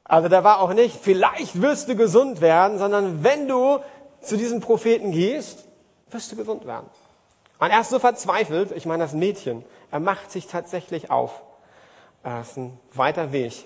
[0.05, 3.81] Also da war auch nicht, vielleicht wirst du gesund werden, sondern wenn du
[4.21, 5.66] zu diesem Propheten gehst,
[6.11, 6.88] wirst du gesund werden.
[7.59, 11.42] Und er ist so verzweifelt, ich meine das Mädchen, er macht sich tatsächlich auf.
[12.23, 13.64] Er ist ein weiter Weg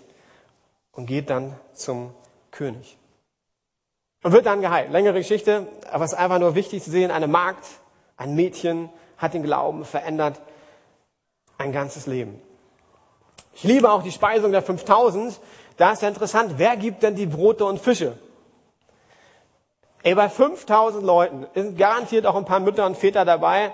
[0.92, 2.14] und geht dann zum
[2.50, 2.98] König.
[4.22, 4.90] Und wird dann geheilt.
[4.90, 7.66] Längere Geschichte, aber es ist einfach nur wichtig zu sehen, eine Magd,
[8.16, 10.40] ein Mädchen hat den Glauben verändert,
[11.62, 12.40] ein ganzes Leben.
[13.54, 15.38] Ich liebe auch die Speisung der 5000.
[15.76, 18.18] Da ist ja interessant, wer gibt denn die Brote und Fische?
[20.02, 23.72] Ey, bei 5000 Leuten sind garantiert auch ein paar Mütter und Väter dabei,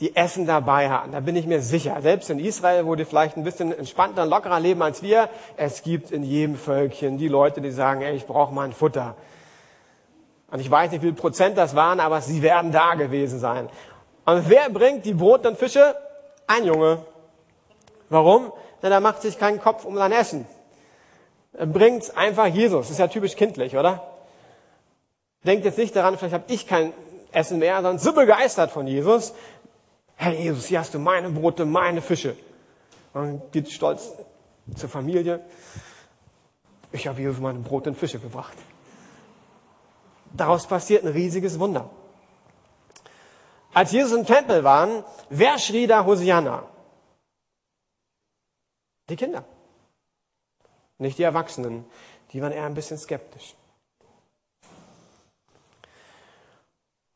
[0.00, 1.12] die Essen dabei hatten.
[1.12, 1.96] Da bin ich mir sicher.
[2.02, 5.82] Selbst in Israel, wo die vielleicht ein bisschen entspannter und lockerer leben als wir, es
[5.82, 9.14] gibt in jedem Völkchen die Leute, die sagen, ey, ich brauche mal ein Futter.
[10.50, 13.68] Und ich weiß nicht, wie viel Prozent das waren, aber sie werden da gewesen sein.
[14.24, 15.94] Und wer bringt die Brot und Fische?
[16.46, 17.04] Ein Junge.
[18.10, 18.52] Warum?
[18.82, 20.46] Denn er macht sich keinen Kopf um sein Essen.
[21.52, 22.90] Er bringt einfach Jesus.
[22.90, 24.02] Ist ja typisch kindlich, oder?
[25.44, 26.92] Denkt jetzt nicht daran, vielleicht habe ich kein
[27.32, 29.34] Essen mehr, sondern so begeistert von Jesus,
[30.16, 32.36] Herr Jesus, hier hast du meine Brote, meine Fische.
[33.12, 34.12] Man geht stolz
[34.76, 35.40] zur Familie.
[36.92, 38.56] Ich habe Jesus meine Brote und Fische gebracht.
[40.32, 41.90] Daraus passiert ein riesiges Wunder.
[43.74, 46.62] Als Jesus im Tempel waren, wer schrie da Hosianna?
[49.10, 49.44] Die Kinder.
[50.98, 51.84] Nicht die Erwachsenen.
[52.32, 53.54] Die waren eher ein bisschen skeptisch.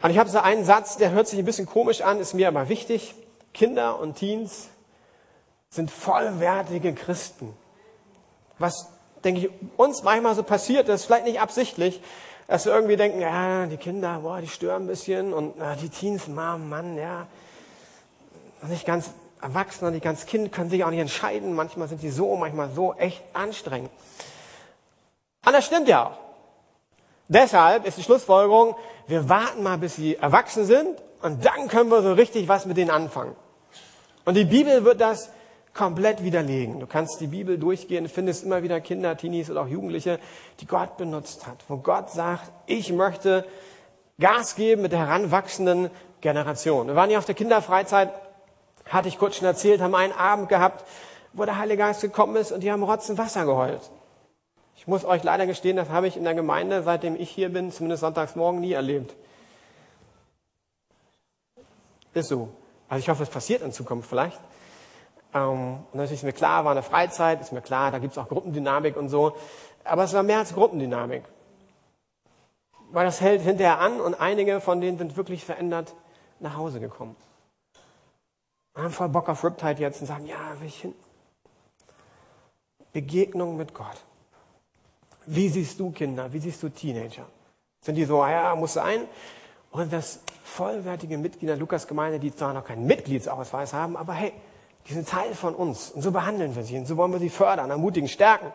[0.02, 2.48] Und ich habe so einen Satz, der hört sich ein bisschen komisch an, ist mir
[2.48, 3.14] aber wichtig.
[3.52, 4.68] Kinder und Teens
[5.70, 7.56] sind vollwertige Christen.
[8.58, 8.88] Was,
[9.24, 12.00] denke ich, uns manchmal so passiert ist, vielleicht nicht absichtlich,
[12.48, 15.90] dass wir irgendwie denken, ja, die Kinder, boah, die stören ein bisschen und na, die
[15.90, 17.26] Teens, Mann, Mann, ja,
[18.62, 21.54] nicht ganz erwachsen und nicht ganz Kind, können sich auch nicht entscheiden.
[21.54, 23.90] Manchmal sind die so, manchmal so, echt anstrengend.
[25.44, 26.18] Und das stimmt ja auch.
[27.28, 28.74] Deshalb ist die Schlussfolgerung,
[29.06, 32.78] wir warten mal, bis sie erwachsen sind und dann können wir so richtig was mit
[32.78, 33.36] denen anfangen.
[34.24, 35.30] Und die Bibel wird das
[35.78, 36.80] komplett widerlegen.
[36.80, 40.18] Du kannst die Bibel durchgehen, findest immer wieder Kinder, Teenies oder auch Jugendliche,
[40.58, 43.46] die Gott benutzt hat, wo Gott sagt, ich möchte
[44.18, 46.88] Gas geben mit der heranwachsenden Generation.
[46.88, 48.12] Wir waren hier auf der Kinderfreizeit,
[48.86, 50.84] hatte ich kurz schon erzählt, haben einen Abend gehabt,
[51.32, 53.82] wo der Heilige Geist gekommen ist und die haben Rotzen Wasser geheult.
[54.74, 57.70] Ich muss euch leider gestehen, das habe ich in der Gemeinde, seitdem ich hier bin,
[57.70, 59.14] zumindest sonntags morgen, nie erlebt.
[62.14, 62.48] Ist so.
[62.88, 64.40] Also ich hoffe, es passiert in Zukunft vielleicht.
[65.34, 68.18] Ähm, und natürlich ist mir klar, war eine Freizeit, ist mir klar, da gibt es
[68.18, 69.36] auch Gruppendynamik und so.
[69.84, 71.24] Aber es war mehr als Gruppendynamik.
[72.90, 75.94] Weil das hält hinterher an und einige von denen sind wirklich verändert
[76.40, 77.16] nach Hause gekommen.
[78.74, 80.94] Und haben voll Bock auf Riptide jetzt und sagen, ja, will ich hin.
[82.92, 84.04] Begegnung mit Gott.
[85.26, 86.32] Wie siehst du Kinder?
[86.32, 87.26] Wie siehst du Teenager?
[87.80, 89.06] Sind die so, ja, muss sein?
[89.70, 94.32] Und das vollwertige Mitglieder der Lukas-Gemeinde, die zwar noch keinen Mitgliedsausweis haben, aber hey,
[94.88, 95.90] die sind Teil von uns.
[95.90, 96.78] Und so behandeln wir sie.
[96.78, 98.52] Und so wollen wir sie fördern, ermutigen, stärken.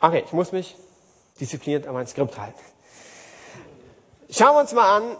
[0.00, 0.76] Okay, ich muss mich
[1.38, 2.58] diszipliniert an mein Skript halten.
[4.30, 5.16] Schauen wir uns mal an,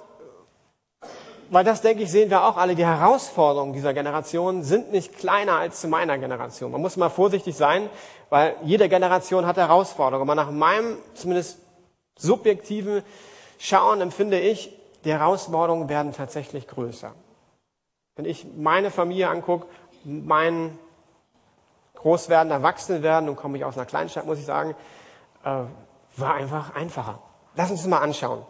[1.51, 5.57] weil das, denke ich, sehen wir auch alle, die Herausforderungen dieser Generation sind nicht kleiner
[5.57, 6.71] als zu meiner Generation.
[6.71, 7.91] Man muss mal vorsichtig sein,
[8.29, 10.29] weil jede Generation hat Herausforderungen.
[10.29, 11.59] Aber nach meinem zumindest
[12.17, 13.03] subjektiven
[13.59, 14.73] Schauen empfinde ich,
[15.05, 17.13] die Herausforderungen werden tatsächlich größer.
[18.17, 19.67] Wenn ich meine Familie angucke,
[20.05, 20.79] mein
[21.95, 24.75] Großwerden, Erwachsenwerden, nun komme ich aus einer Kleinstadt, muss ich sagen,
[25.45, 25.63] äh,
[26.17, 27.21] war einfach einfacher.
[27.55, 28.43] Lass uns das mal anschauen.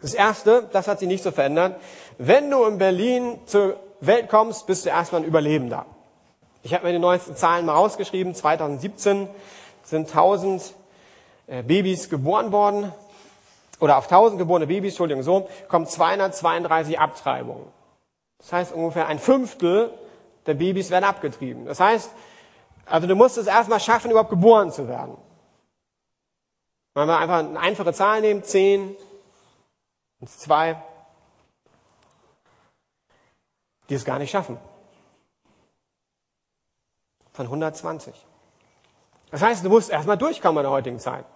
[0.00, 1.80] Das Erste, das hat sich nicht so verändert.
[2.18, 5.86] Wenn du in Berlin zur Welt kommst, bist du erstmal ein Überlebender.
[6.62, 8.34] Ich habe mir die neuesten Zahlen mal rausgeschrieben.
[8.34, 9.28] 2017
[9.82, 10.74] sind 1000
[11.46, 12.92] äh, Babys geboren worden.
[13.80, 17.66] Oder auf 1000 geborene Babys, Entschuldigung, so, kommen 232 Abtreibungen.
[18.38, 19.92] Das heißt, ungefähr ein Fünftel
[20.46, 21.64] der Babys werden abgetrieben.
[21.64, 22.10] Das heißt,
[22.86, 25.16] also du musst es erstmal schaffen, überhaupt geboren zu werden.
[26.94, 28.96] Wenn wir einfach eine einfache Zahl nehmen, 10,
[30.20, 30.80] und zwei,
[33.88, 34.58] die es gar nicht schaffen.
[37.32, 38.14] Von 120.
[39.30, 41.26] Das heißt, du musst erstmal durchkommen in der heutigen Zeit.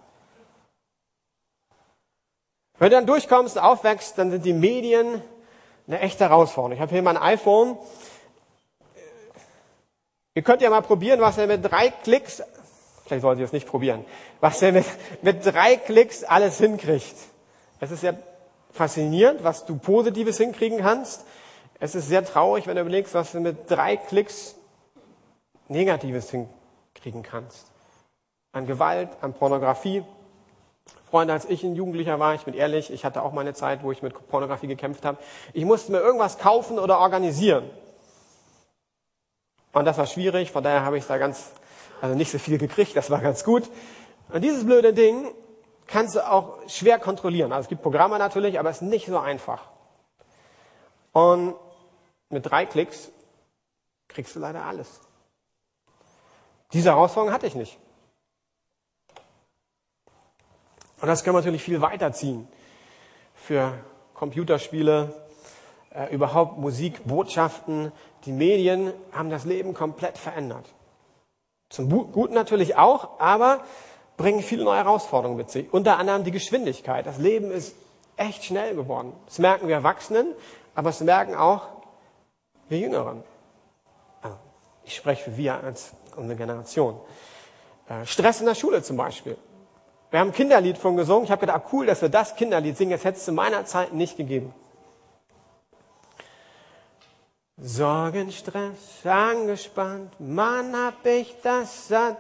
[2.79, 5.23] Wenn du dann durchkommst und aufwächst, dann sind die Medien
[5.89, 6.73] eine echte Herausforderung.
[6.73, 7.77] Ich habe hier mein iPhone.
[10.35, 12.43] Ihr könnt ja mal probieren, was er mit drei Klicks,
[13.05, 14.05] vielleicht sollt ihr es nicht probieren,
[14.41, 14.85] was er mit,
[15.23, 17.17] mit drei Klicks alles hinkriegt.
[17.81, 18.13] Es ist ja
[18.73, 21.25] faszinierend, was du Positives hinkriegen kannst.
[21.81, 24.55] Es ist sehr traurig, wenn du überlegst, was du mit drei Klicks
[25.69, 27.67] Negatives hinkriegen kannst.
[28.53, 30.05] An Gewalt, an Pornografie.
[31.11, 33.93] Freunde, als ich ein Jugendlicher war, ich bin ehrlich, ich hatte auch meine Zeit, wo
[33.93, 35.19] ich mit Pornografie gekämpft habe.
[35.55, 37.71] Ich musste mir irgendwas kaufen oder organisieren.
[39.73, 41.53] Und das war schwierig, von daher habe ich da ganz,
[42.01, 43.71] also nicht so viel gekriegt, das war ganz gut.
[44.29, 45.33] Und dieses blöde Ding
[45.87, 47.53] kannst du auch schwer kontrollieren.
[47.53, 49.63] Also es gibt Programme natürlich, aber es ist nicht so einfach.
[51.13, 51.55] Und
[52.29, 53.11] mit drei Klicks
[54.09, 55.01] kriegst du leider alles.
[56.73, 57.79] Diese Herausforderung hatte ich nicht.
[61.01, 62.49] Und das können wir natürlich viel weiterziehen.
[63.35, 63.75] Für
[64.15, 65.15] Computerspiele,
[65.91, 67.93] äh, überhaupt Musik, Botschaften.
[68.25, 70.67] Die Medien haben das Leben komplett verändert.
[71.71, 73.61] Zum Guten natürlich auch, aber
[74.17, 75.73] bringen viele neue Herausforderungen mit sich.
[75.73, 77.07] Unter anderem die Geschwindigkeit.
[77.07, 77.75] Das Leben ist
[78.17, 79.13] echt schnell geworden.
[79.27, 80.35] Das merken wir Erwachsenen,
[80.75, 81.69] aber es merken auch
[82.69, 83.23] wir Jüngeren.
[84.23, 84.37] Also,
[84.85, 86.99] ich spreche für wir als unsere Generation.
[87.89, 89.37] Äh, Stress in der Schule zum Beispiel.
[90.11, 91.25] Wir haben ein Kinderlied von gesungen.
[91.25, 92.93] Ich habe gedacht, ah, cool, dass wir das Kinderlied singen.
[92.93, 94.55] Das hätte es zu meiner Zeit nicht gegeben.
[97.61, 102.17] Sorgen, Stress, angespannt, Mann, hab ich das satt.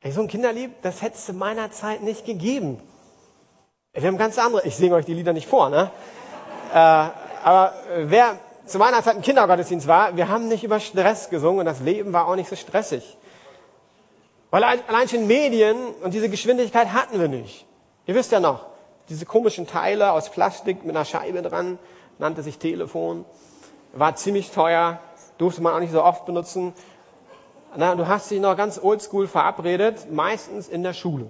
[0.00, 2.80] Ey, so ein Kinderlied, das hätte es zu meiner Zeit nicht gegeben.
[3.92, 5.90] Wir haben ganz andere, ich singe euch die Lieder nicht vor, ne?
[6.72, 11.60] äh, aber wer zu meiner Zeit im Kindergottesdienst war, wir haben nicht über Stress gesungen
[11.60, 13.16] und das Leben war auch nicht so stressig.
[14.54, 17.66] Weil allein schon Medien und diese Geschwindigkeit hatten wir nicht.
[18.06, 18.66] Ihr wisst ja noch,
[19.08, 21.76] diese komischen Teile aus Plastik mit einer Scheibe dran,
[22.20, 23.24] nannte sich Telefon,
[23.94, 25.00] war ziemlich teuer,
[25.38, 26.72] durfte man auch nicht so oft benutzen.
[27.74, 31.26] Na, du hast dich noch ganz oldschool verabredet, meistens in der Schule.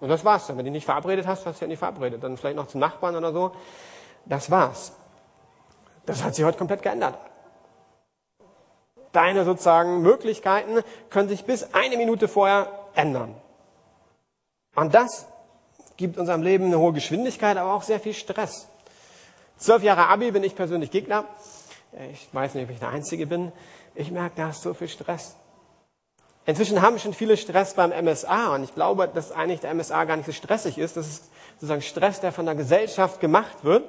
[0.00, 0.56] Und das war's dann.
[0.56, 2.24] Wenn du dich nicht verabredet hast, hast du ja nicht verabredet.
[2.24, 3.52] Dann vielleicht noch zum Nachbarn oder so.
[4.24, 4.94] Das war's.
[6.06, 7.18] Das hat sich heute komplett geändert.
[9.12, 13.34] Deine sozusagen Möglichkeiten können sich bis eine Minute vorher ändern.
[14.76, 15.26] Und das
[15.96, 18.68] gibt unserem Leben eine hohe Geschwindigkeit, aber auch sehr viel Stress.
[19.58, 21.24] Zwölf Jahre Abi bin ich persönlich Gegner.
[22.12, 23.52] Ich weiß nicht, ob ich der Einzige bin.
[23.94, 25.36] Ich merke, da ist so viel Stress.
[26.46, 30.16] Inzwischen haben schon viele Stress beim MSA und ich glaube, dass eigentlich der MSA gar
[30.16, 30.96] nicht so stressig ist.
[30.96, 33.84] Das ist sozusagen Stress, der von der Gesellschaft gemacht wird.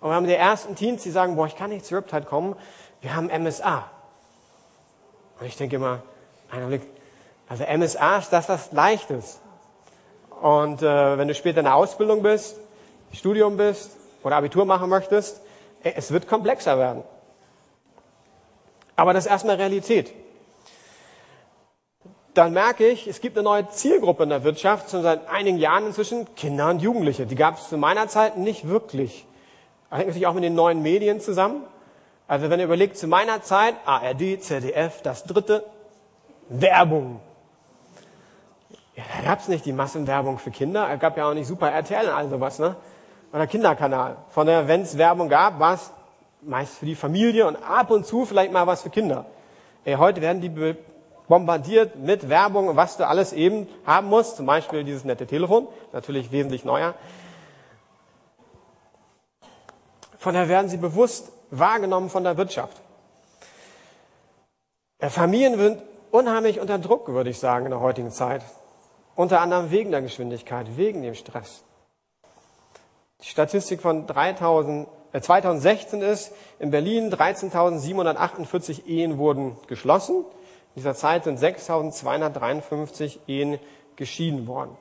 [0.00, 2.54] Und wir haben die ersten Teens, die sagen, boah, ich kann nicht zur Riptide kommen.
[3.00, 3.90] Wir haben MSA.
[5.38, 6.02] Und ich denke immer,
[6.50, 6.82] einer Blick,
[7.48, 9.40] also MSA ist das, was leicht ist.
[10.40, 12.56] Und äh, wenn du später in der Ausbildung bist,
[13.12, 13.90] Studium bist
[14.22, 15.40] oder Abitur machen möchtest,
[15.82, 17.04] es wird komplexer werden.
[18.96, 20.12] Aber das ist erstmal Realität.
[22.34, 25.86] Dann merke ich, es gibt eine neue Zielgruppe in der Wirtschaft, schon seit einigen Jahren
[25.86, 27.26] inzwischen, Kinder und Jugendliche.
[27.26, 29.26] Die gab es zu meiner Zeit nicht wirklich.
[29.88, 31.62] Das hängt natürlich auch mit den neuen Medien zusammen.
[32.28, 35.64] Also wenn ihr überlegt, zu meiner Zeit, ARD, ZDF, das dritte,
[36.48, 37.20] Werbung.
[38.96, 40.88] Ja, da gab es nicht die Massenwerbung für Kinder.
[40.92, 42.76] Es gab ja auch nicht Super RTL und all sowas, ne?
[43.32, 44.16] Oder Kinderkanal.
[44.30, 45.92] Von der, wenn es Werbung gab, war es
[46.42, 49.26] meist für die Familie und ab und zu vielleicht mal was für Kinder.
[49.84, 50.76] Ey, heute werden die
[51.28, 54.36] bombardiert mit Werbung, was du alles eben haben musst.
[54.36, 56.94] Zum Beispiel dieses nette Telefon, natürlich wesentlich neuer.
[60.18, 62.80] Von daher werden sie bewusst wahrgenommen von der Wirtschaft.
[65.00, 68.42] Familien sind unheimlich unter Druck, würde ich sagen, in der heutigen Zeit.
[69.14, 71.62] Unter anderem wegen der Geschwindigkeit, wegen dem Stress.
[73.22, 80.24] Die Statistik von 3000, äh 2016 ist, in Berlin 13.748 Ehen wurden geschlossen.
[80.74, 83.58] In dieser Zeit sind 6.253 Ehen
[83.96, 84.76] geschieden worden.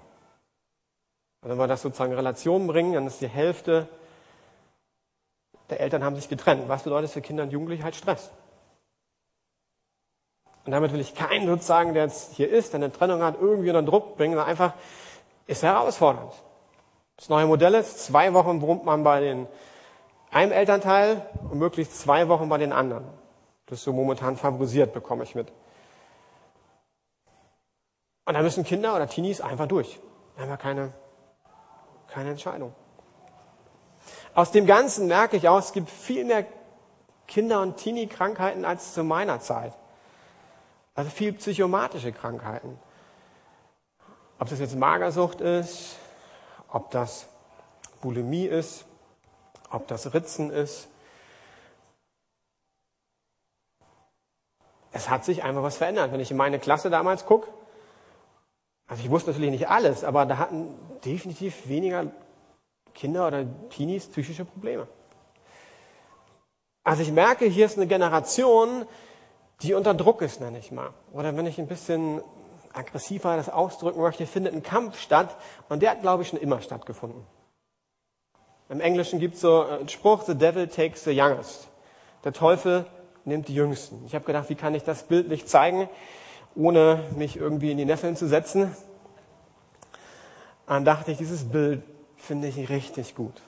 [1.41, 3.87] Also wenn wir das sozusagen in Relation bringen, dann ist die Hälfte
[5.69, 6.67] der Eltern haben sich getrennt.
[6.67, 7.83] Was bedeutet für Kinder und Jugendliche?
[7.83, 8.31] Halt Stress.
[10.65, 13.69] Und damit will ich keinen sozusagen, der jetzt hier ist, der eine Trennung hat, irgendwie
[13.69, 14.73] unter Druck bringen, sondern einfach
[15.47, 16.33] ist herausfordernd.
[17.17, 19.47] Das neue Modell ist, zwei Wochen wohnt man bei den,
[20.31, 23.05] einem Elternteil und möglichst zwei Wochen bei den anderen.
[23.67, 25.51] Das ist so momentan favorisiert, bekomme ich mit.
[28.25, 29.99] Und da müssen Kinder oder Teenies einfach durch.
[30.35, 30.93] Einfach keine,
[32.07, 32.73] keine Entscheidung.
[34.35, 36.45] Aus dem Ganzen merke ich auch, es gibt viel mehr
[37.25, 39.73] Kinder- und Teenie-Krankheiten als zu meiner Zeit.
[40.93, 42.77] Also viel psychomatische Krankheiten.
[44.37, 45.95] Ob das jetzt Magersucht ist,
[46.67, 47.27] ob das
[48.01, 48.83] Bulimie ist,
[49.71, 50.89] ob das Ritzen ist.
[54.91, 56.11] Es hat sich einfach was verändert.
[56.11, 57.47] Wenn ich in meine Klasse damals gucke,
[58.87, 62.11] also ich wusste natürlich nicht alles, aber da hatten definitiv weniger
[62.95, 64.87] Kinder oder Teenies psychische Probleme.
[66.83, 68.85] Also ich merke, hier ist eine Generation,
[69.61, 70.91] die unter Druck ist, nenne ich mal.
[71.13, 72.21] Oder wenn ich ein bisschen
[72.73, 75.35] aggressiver das ausdrücken möchte, findet ein Kampf statt
[75.69, 77.23] und der hat, glaube ich, schon immer stattgefunden.
[78.69, 81.67] Im Englischen gibt es so einen Spruch, the devil takes the youngest.
[82.23, 82.85] Der Teufel
[83.23, 84.03] nimmt die Jüngsten.
[84.05, 85.89] Ich habe gedacht, wie kann ich das bildlich zeigen,
[86.55, 88.75] ohne mich irgendwie in die Nesseln zu setzen.
[90.67, 91.83] Dann dachte ich, dieses Bild
[92.25, 93.41] finde ich richtig gut.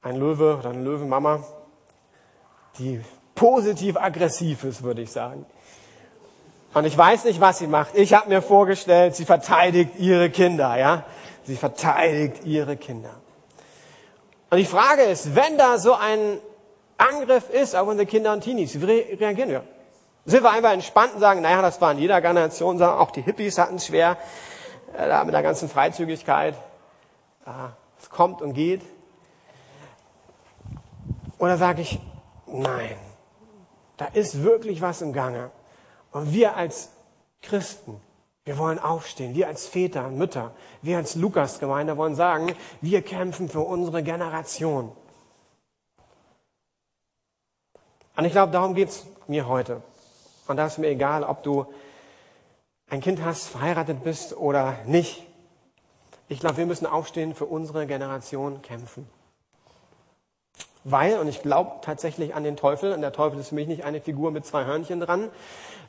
[0.00, 1.44] Ein Löwe oder eine Löwenmama,
[2.78, 3.00] die
[3.34, 5.46] positiv aggressiv ist, würde ich sagen.
[6.74, 7.94] Und ich weiß nicht, was sie macht.
[7.94, 11.04] Ich habe mir vorgestellt, sie verteidigt ihre Kinder, ja?
[11.44, 13.14] Sie verteidigt ihre Kinder.
[14.50, 16.38] Und die Frage ist, wenn da so ein
[16.96, 19.64] Angriff ist auf unsere Kinder und Teenies, wie reagieren wir?
[20.24, 23.58] Sind wir einfach entspannt und sagen, naja, das war in jeder Generation, auch die Hippies
[23.58, 24.16] hatten es schwer,
[24.96, 26.54] da mit der ganzen Freizügigkeit.
[28.00, 28.82] Es kommt und geht.
[31.38, 31.98] Oder sage ich,
[32.46, 32.96] nein,
[33.96, 35.50] da ist wirklich was im Gange.
[36.12, 36.90] Und wir als
[37.40, 38.00] Christen,
[38.44, 39.34] wir wollen aufstehen.
[39.34, 40.52] Wir als Väter und Mütter,
[40.82, 44.92] wir als Lukas-Gemeinde wollen sagen, wir kämpfen für unsere Generation.
[48.16, 49.82] Und ich glaube, darum geht es mir heute.
[50.46, 51.66] Und da ist mir egal, ob du
[52.92, 55.26] ein Kind hast, verheiratet bist oder nicht.
[56.28, 59.08] Ich glaube, wir müssen aufstehen, für unsere Generation kämpfen.
[60.84, 63.84] Weil, und ich glaube tatsächlich an den Teufel, und der Teufel ist für mich nicht
[63.84, 65.30] eine Figur mit zwei Hörnchen dran,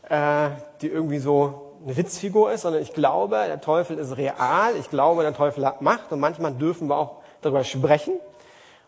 [0.08, 4.90] äh, die irgendwie so eine Witzfigur ist, sondern ich glaube, der Teufel ist real, ich
[4.90, 8.14] glaube, der Teufel hat Macht und manchmal dürfen wir auch darüber sprechen.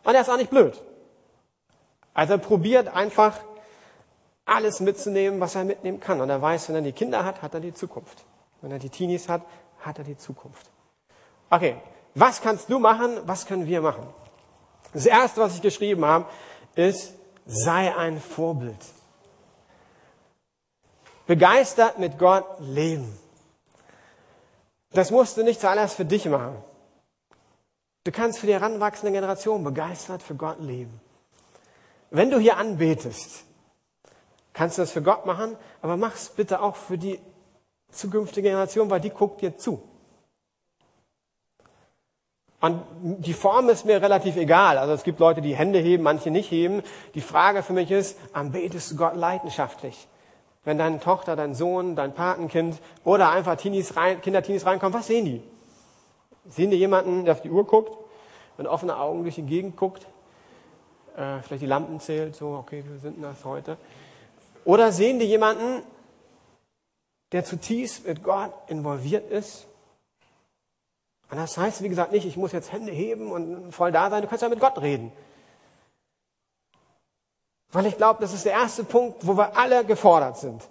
[0.06, 0.82] Und er ist auch nicht blöd.
[2.13, 3.38] Also er probiert einfach
[4.46, 6.22] alles mitzunehmen, was er mitnehmen kann.
[6.22, 8.24] Und er weiß, wenn er die Kinder hat, hat er die Zukunft.
[8.62, 9.42] Wenn er die Teenies hat,
[9.82, 10.70] hat er die Zukunft.
[11.50, 11.76] Okay,
[12.14, 13.20] was kannst du machen?
[13.26, 14.08] Was können wir machen?
[14.94, 16.26] Das erste, was ich geschrieben habe,
[16.76, 17.14] ist,
[17.46, 18.78] sei ein Vorbild.
[21.28, 23.18] Begeistert mit Gott leben.
[24.92, 26.56] Das musst du nicht zuallererst für dich machen.
[28.04, 31.02] Du kannst für die heranwachsende Generation begeistert für Gott leben.
[32.12, 33.45] Wenn du hier anbetest,
[34.56, 37.20] kannst du das für Gott machen, aber mach es bitte auch für die
[37.91, 39.84] zukünftige Generation, weil die guckt dir zu.
[42.62, 44.80] Und die Form ist mir relativ egal.
[44.80, 46.82] Also es gibt Leute, die Hände heben, manche nicht heben.
[47.13, 48.18] Die Frage für mich ist,
[48.52, 50.08] betest du Gott leidenschaftlich?
[50.64, 55.26] Wenn deine Tochter, dein Sohn, dein Patenkind oder einfach Teenies rein, Kinder-Teenies reinkommen, was sehen
[55.26, 55.43] die?
[56.49, 57.95] Sehen die jemanden, der auf die Uhr guckt,
[58.58, 60.08] mit offenen Augen durch die Gegend guckt,
[61.18, 63.78] äh, vielleicht die Lampen zählt, so, okay, wir sind das heute.
[64.66, 65.84] Oder sehen die jemanden,
[67.32, 69.68] der zutiefst mit Gott involviert ist?
[71.30, 74.22] Und das heißt, wie gesagt, nicht, ich muss jetzt Hände heben und voll da sein.
[74.22, 75.11] Du kannst ja mit Gott reden.
[77.72, 80.68] Weil ich glaube, das ist der erste Punkt, wo wir alle gefordert sind.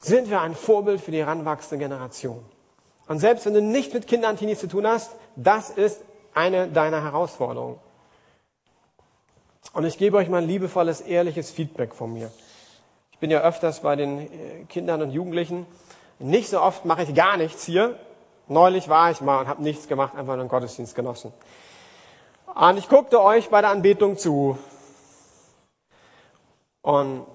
[0.00, 2.44] Sind wir ein Vorbild für die heranwachsende Generation?
[3.06, 6.02] Und selbst wenn du nicht mit Kindern Teenies zu tun hast, das ist
[6.34, 7.02] eine deiner
[12.36, 12.47] Ich
[13.20, 15.66] bin ja öfters bei den äh, Kindern und Jugendlichen.
[16.18, 17.98] Nicht so oft mache ich gar nichts hier.
[18.48, 21.32] Neulich war ich mal und habe nichts gemacht, einfach nur einen Gottesdienst genossen.
[22.54, 24.58] Und ich guckte euch bei der Anbetung zu.
[26.82, 27.26] Und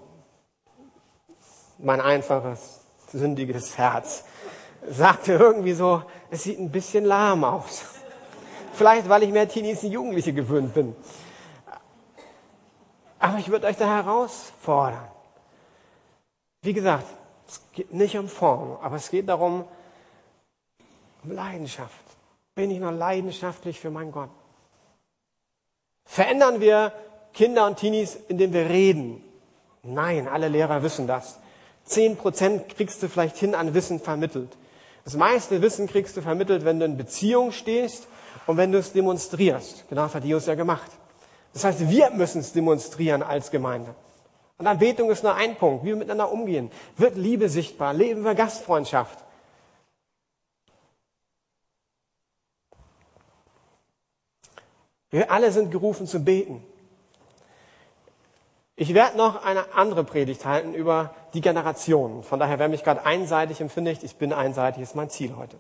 [1.77, 2.81] mein einfaches,
[3.11, 4.25] sündiges Herz
[4.89, 7.85] sagte irgendwie so, es sieht ein bisschen lahm aus.
[8.73, 10.95] Vielleicht, weil ich mehr Teenies und Jugendliche gewöhnt bin.
[13.19, 15.12] Aber ich würde euch da herausfordern.
[16.63, 17.05] Wie gesagt,
[17.47, 19.65] es geht nicht um Form, aber es geht darum,
[21.23, 21.93] um Leidenschaft.
[22.55, 24.29] Bin ich noch leidenschaftlich für meinen Gott?
[26.05, 26.93] Verändern wir
[27.33, 29.23] Kinder und Teenies, indem wir reden?
[29.83, 31.39] Nein, alle Lehrer wissen das.
[31.83, 34.55] Zehn Prozent kriegst du vielleicht hin an Wissen vermittelt.
[35.03, 38.07] Das meiste Wissen kriegst du vermittelt, wenn du in Beziehung stehst
[38.47, 39.89] und wenn du es demonstrierst.
[39.89, 40.89] Genau das hat Jesus ja gemacht.
[41.51, 43.93] Das heißt, wir müssen es demonstrieren als Gemeinde.
[44.63, 46.71] Und Anbetung ist nur ein Punkt, wie wir miteinander umgehen.
[46.95, 47.93] Wird Liebe sichtbar?
[47.93, 49.19] Leben wir Gastfreundschaft?
[55.09, 56.63] Wir alle sind gerufen zu beten.
[58.77, 62.23] Ich werde noch eine andere Predigt halten über die Generationen.
[62.23, 65.57] Von daher, wer mich gerade einseitig empfindet, ich bin einseitig, ist mein Ziel heute.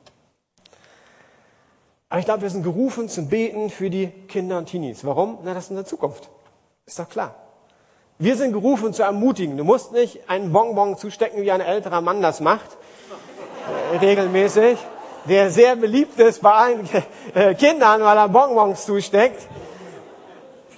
[2.07, 5.03] Aber ich glaube, wir sind gerufen zum Beten für die Kinder und Teenies.
[5.03, 5.39] Warum?
[5.43, 6.29] Na, das ist unsere Zukunft.
[6.85, 7.42] Ist doch klar.
[8.19, 9.57] Wir sind gerufen zu ermutigen.
[9.57, 12.77] Du musst nicht einen Bonbon zustecken, wie ein älterer Mann das macht,
[13.93, 14.77] äh, regelmäßig
[15.25, 16.89] der sehr beliebt ist bei allen
[17.33, 19.47] äh, Kindern, weil er Bonbons zusteckt.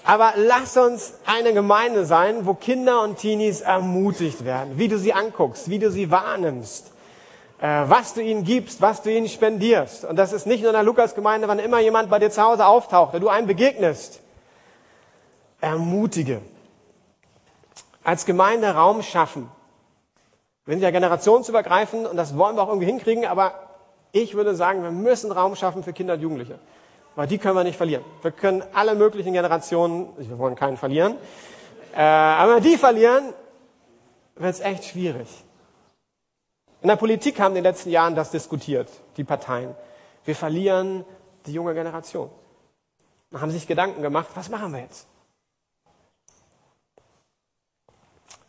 [0.04, 5.14] Aber lass uns eine Gemeinde sein, wo Kinder und Teenies ermutigt werden, wie du sie
[5.14, 6.92] anguckst, wie du sie wahrnimmst,
[7.60, 10.06] äh, was du ihnen gibst, was du ihnen spendierst.
[10.06, 12.68] Und das ist nicht nur in der Lukas-Gemeinde, wann immer jemand bei dir zu Hause
[12.68, 14.20] auftaucht, der du einem begegnest.
[15.60, 16.42] Ermutige.
[18.06, 19.52] Als Gemeinde Raum schaffen.
[20.66, 23.54] Wir sind ja generationsübergreifend und das wollen wir auch irgendwie hinkriegen, aber
[24.14, 26.60] ich würde sagen, wir müssen Raum schaffen für Kinder und Jugendliche.
[27.16, 28.04] Weil die können wir nicht verlieren.
[28.22, 31.16] Wir können alle möglichen Generationen, wir wollen keinen verlieren,
[31.94, 33.34] äh, aber die verlieren,
[34.36, 35.28] wird es echt schwierig.
[36.82, 39.76] In der Politik haben in den letzten Jahren das diskutiert, die Parteien.
[40.26, 41.06] Wir verlieren
[41.46, 42.30] die junge Generation.
[43.32, 45.08] Und haben sich Gedanken gemacht, was machen wir jetzt?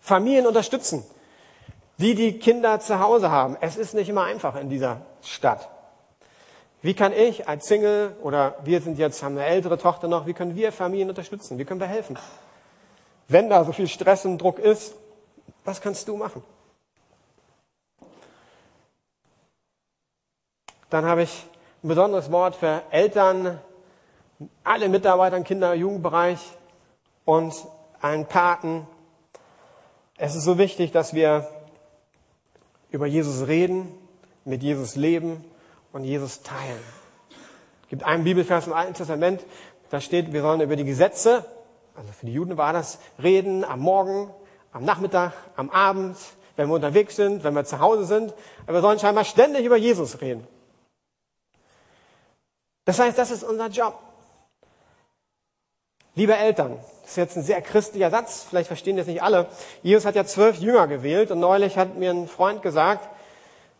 [0.06, 1.04] Familien unterstützen
[1.98, 3.56] die die Kinder zu Hause haben.
[3.60, 5.68] Es ist nicht immer einfach in dieser Stadt.
[6.82, 10.34] Wie kann ich als Single oder wir sind jetzt, haben eine ältere Tochter noch, wie
[10.34, 11.58] können wir Familien unterstützen?
[11.58, 12.18] Wie können wir helfen?
[13.28, 14.94] Wenn da so viel Stress und Druck ist,
[15.64, 16.44] was kannst du machen?
[20.90, 21.46] Dann habe ich
[21.82, 23.58] ein besonderes Wort für Eltern,
[24.62, 26.38] alle Mitarbeiter im Kinder- und Jugendbereich
[27.24, 27.52] und
[28.00, 28.86] einen Paten.
[30.18, 31.46] Es ist so wichtig, dass wir
[32.90, 33.92] über Jesus reden,
[34.46, 35.44] mit Jesus leben
[35.92, 36.80] und Jesus teilen.
[37.82, 39.44] Es gibt einen Bibelvers im Alten Testament,
[39.90, 41.44] da steht, wir sollen über die Gesetze,
[41.94, 44.30] also für die Juden war das, reden am Morgen,
[44.72, 46.16] am Nachmittag, am Abend,
[46.56, 48.34] wenn wir unterwegs sind, wenn wir zu Hause sind.
[48.64, 50.46] Aber wir sollen scheinbar ständig über Jesus reden.
[52.86, 53.98] Das heißt, das ist unser Job.
[56.14, 59.46] Liebe Eltern, das ist jetzt ein sehr christlicher Satz, vielleicht verstehen das nicht alle.
[59.84, 63.08] Jesus hat ja zwölf Jünger gewählt und neulich hat mir ein Freund gesagt,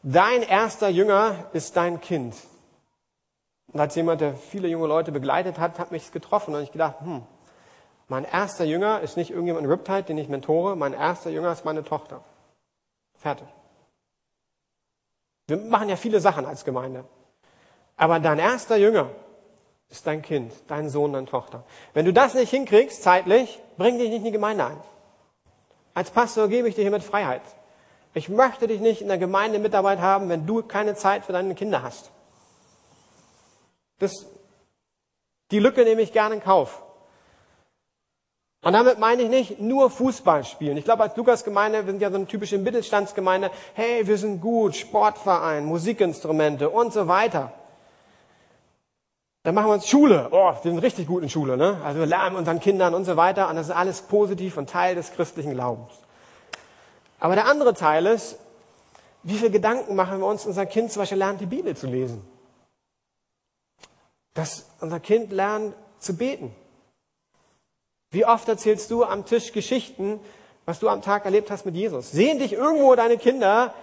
[0.04, 2.36] dein erster Jünger ist dein Kind.
[3.72, 7.00] Und als jemand, der viele junge Leute begleitet hat, hat mich getroffen und ich gedacht,
[7.00, 7.22] hm,
[8.06, 11.82] mein erster Jünger ist nicht irgendjemand Riptide, den ich mentore, mein erster Jünger ist meine
[11.82, 12.22] Tochter.
[13.16, 13.48] Fertig.
[15.48, 17.04] Wir machen ja viele Sachen als Gemeinde.
[17.96, 19.10] Aber dein erster Jünger
[19.89, 21.64] ist dein Kind, dein Sohn, deine Tochter.
[21.95, 24.80] Wenn du das nicht hinkriegst, zeitlich, bring dich nicht in die Gemeinde ein.
[25.95, 27.43] Als Pastor gebe ich dir hiermit Freiheit.
[28.14, 31.55] Ich möchte dich nicht in der Gemeinde Mitarbeit haben, wenn du keine Zeit für deine
[31.55, 32.11] Kinder hast.
[33.99, 34.26] Das,
[35.51, 36.82] die Lücke nehme ich gerne in Kauf.
[38.62, 40.76] Und damit meine ich nicht nur Fußball spielen.
[40.76, 44.74] Ich glaube, als Lukas-Gemeinde, wir sind ja so eine typische Mittelstandsgemeinde, hey, wir sind gut,
[44.74, 47.53] Sportverein, Musikinstrumente und so weiter.
[49.47, 50.26] Dann machen wir uns Schule.
[50.32, 51.80] Oh, wir sind richtig gut in Schule, ne?
[51.84, 53.49] Also wir lernen unseren Kindern und so weiter.
[53.49, 55.92] Und das ist alles positiv und Teil des christlichen Glaubens.
[57.20, 58.40] Aber der andere Teil ist,
[59.22, 62.26] wie viele Gedanken machen wir uns, unser Kind zum Beispiel lernt, die Bibel zu lesen?
[64.34, 66.53] Dass unser Kind lernt zu beten.
[68.11, 70.18] Wie oft erzählst du am Tisch Geschichten,
[70.64, 72.11] was du am Tag erlebt hast mit Jesus?
[72.11, 73.74] Sehen dich irgendwo deine Kinder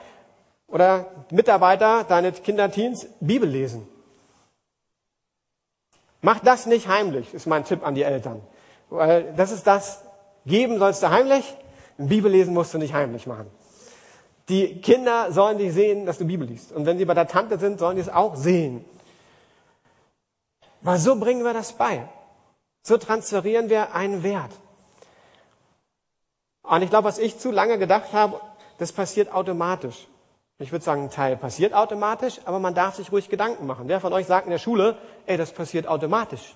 [0.67, 3.87] oder Mitarbeiter, deine Kinderteens Bibel lesen?
[6.23, 8.41] Mach das nicht heimlich, ist mein Tipp an die Eltern.
[8.89, 10.03] Weil das ist das,
[10.45, 11.57] geben sollst du heimlich,
[11.97, 13.47] Bibellesen musst du nicht heimlich machen.
[14.47, 16.71] Die Kinder sollen dich sehen, dass du Bibel liest.
[16.71, 18.85] Und wenn sie bei der Tante sind, sollen die es auch sehen.
[20.79, 22.07] Weil so bringen wir das bei.
[22.83, 24.51] So transferieren wir einen Wert.
[26.61, 28.39] Und ich glaube, was ich zu lange gedacht habe,
[28.77, 30.07] das passiert automatisch.
[30.63, 33.89] Ich würde sagen, ein Teil passiert automatisch, aber man darf sich ruhig Gedanken machen.
[33.89, 36.55] Wer von euch sagt in der Schule, ey, das passiert automatisch?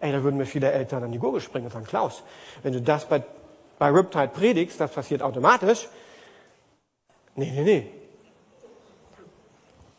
[0.00, 2.24] Ey, da würden mir viele Eltern an die Gurgel springen und sagen, Klaus,
[2.64, 3.22] wenn du das bei,
[3.78, 5.88] bei Riptide predigst, das passiert automatisch.
[7.36, 7.90] Nee, nee, nee.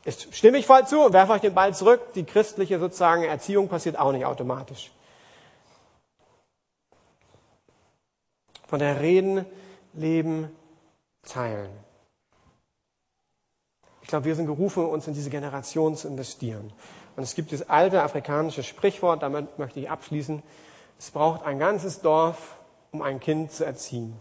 [0.03, 2.11] Ist, stimme ich voll zu und werfe euch den Ball zurück.
[2.15, 4.91] Die christliche sozusagen Erziehung passiert auch nicht automatisch.
[8.67, 9.45] Von der Reden,
[9.93, 10.53] Leben,
[11.23, 11.88] Teilen.
[14.09, 16.73] Ich glaube, wir sind gerufen, uns in diese Generation zu investieren.
[17.15, 20.41] Und es gibt dieses alte afrikanische Sprichwort, damit möchte ich abschließen.
[20.97, 22.57] Es braucht ein ganzes Dorf,
[22.91, 24.19] um ein Kind zu erziehen.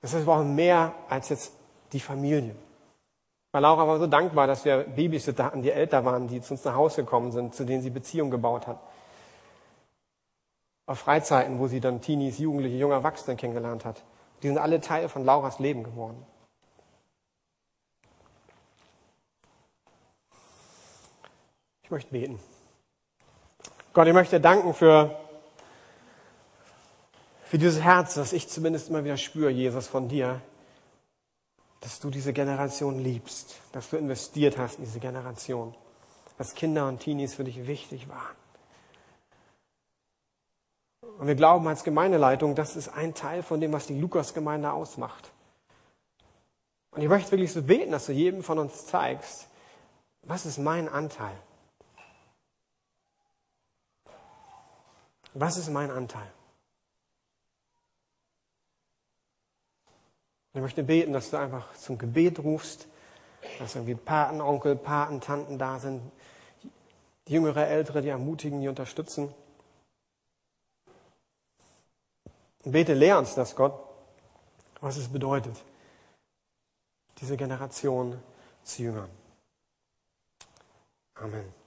[0.00, 1.50] Das heißt, wir brauchen mehr als jetzt
[1.92, 2.54] die Familie.
[3.50, 6.62] Weil Laura war so dankbar, dass wir Babysitter hatten, die älter waren, die zu uns
[6.62, 8.78] nach Hause gekommen sind, zu denen sie Beziehungen gebaut hat.
[10.86, 14.04] Auf Freizeiten, wo sie dann Teenies, Jugendliche, junge Erwachsene kennengelernt hat.
[14.44, 16.24] Die sind alle Teil von Lauras Leben geworden.
[21.94, 22.40] Möchte beten.
[23.92, 25.16] Gott, ich möchte danken für,
[27.44, 30.40] für dieses Herz, das ich zumindest immer wieder spüre, Jesus, von dir,
[31.80, 35.72] dass du diese Generation liebst, dass du investiert hast in diese Generation,
[36.36, 38.36] dass Kinder und Teenies für dich wichtig waren.
[41.18, 45.30] Und wir glauben als Gemeindeleitung, das ist ein Teil von dem, was die Lukas-Gemeinde ausmacht.
[46.90, 49.46] Und ich möchte wirklich so beten, dass du jedem von uns zeigst,
[50.22, 51.36] was ist mein Anteil?
[55.34, 56.30] Was ist mein Anteil?
[60.52, 62.86] Ich möchte beten, dass du einfach zum Gebet rufst,
[63.58, 66.00] dass irgendwie Paten, Onkel, Paten, Tanten da sind,
[67.26, 69.34] die jüngere, ältere, die ermutigen, die unterstützen.
[72.62, 73.74] Und bete, lehr uns das, Gott,
[74.80, 75.56] was es bedeutet,
[77.18, 78.22] diese Generation
[78.62, 79.10] zu jüngern.
[81.16, 81.63] Amen.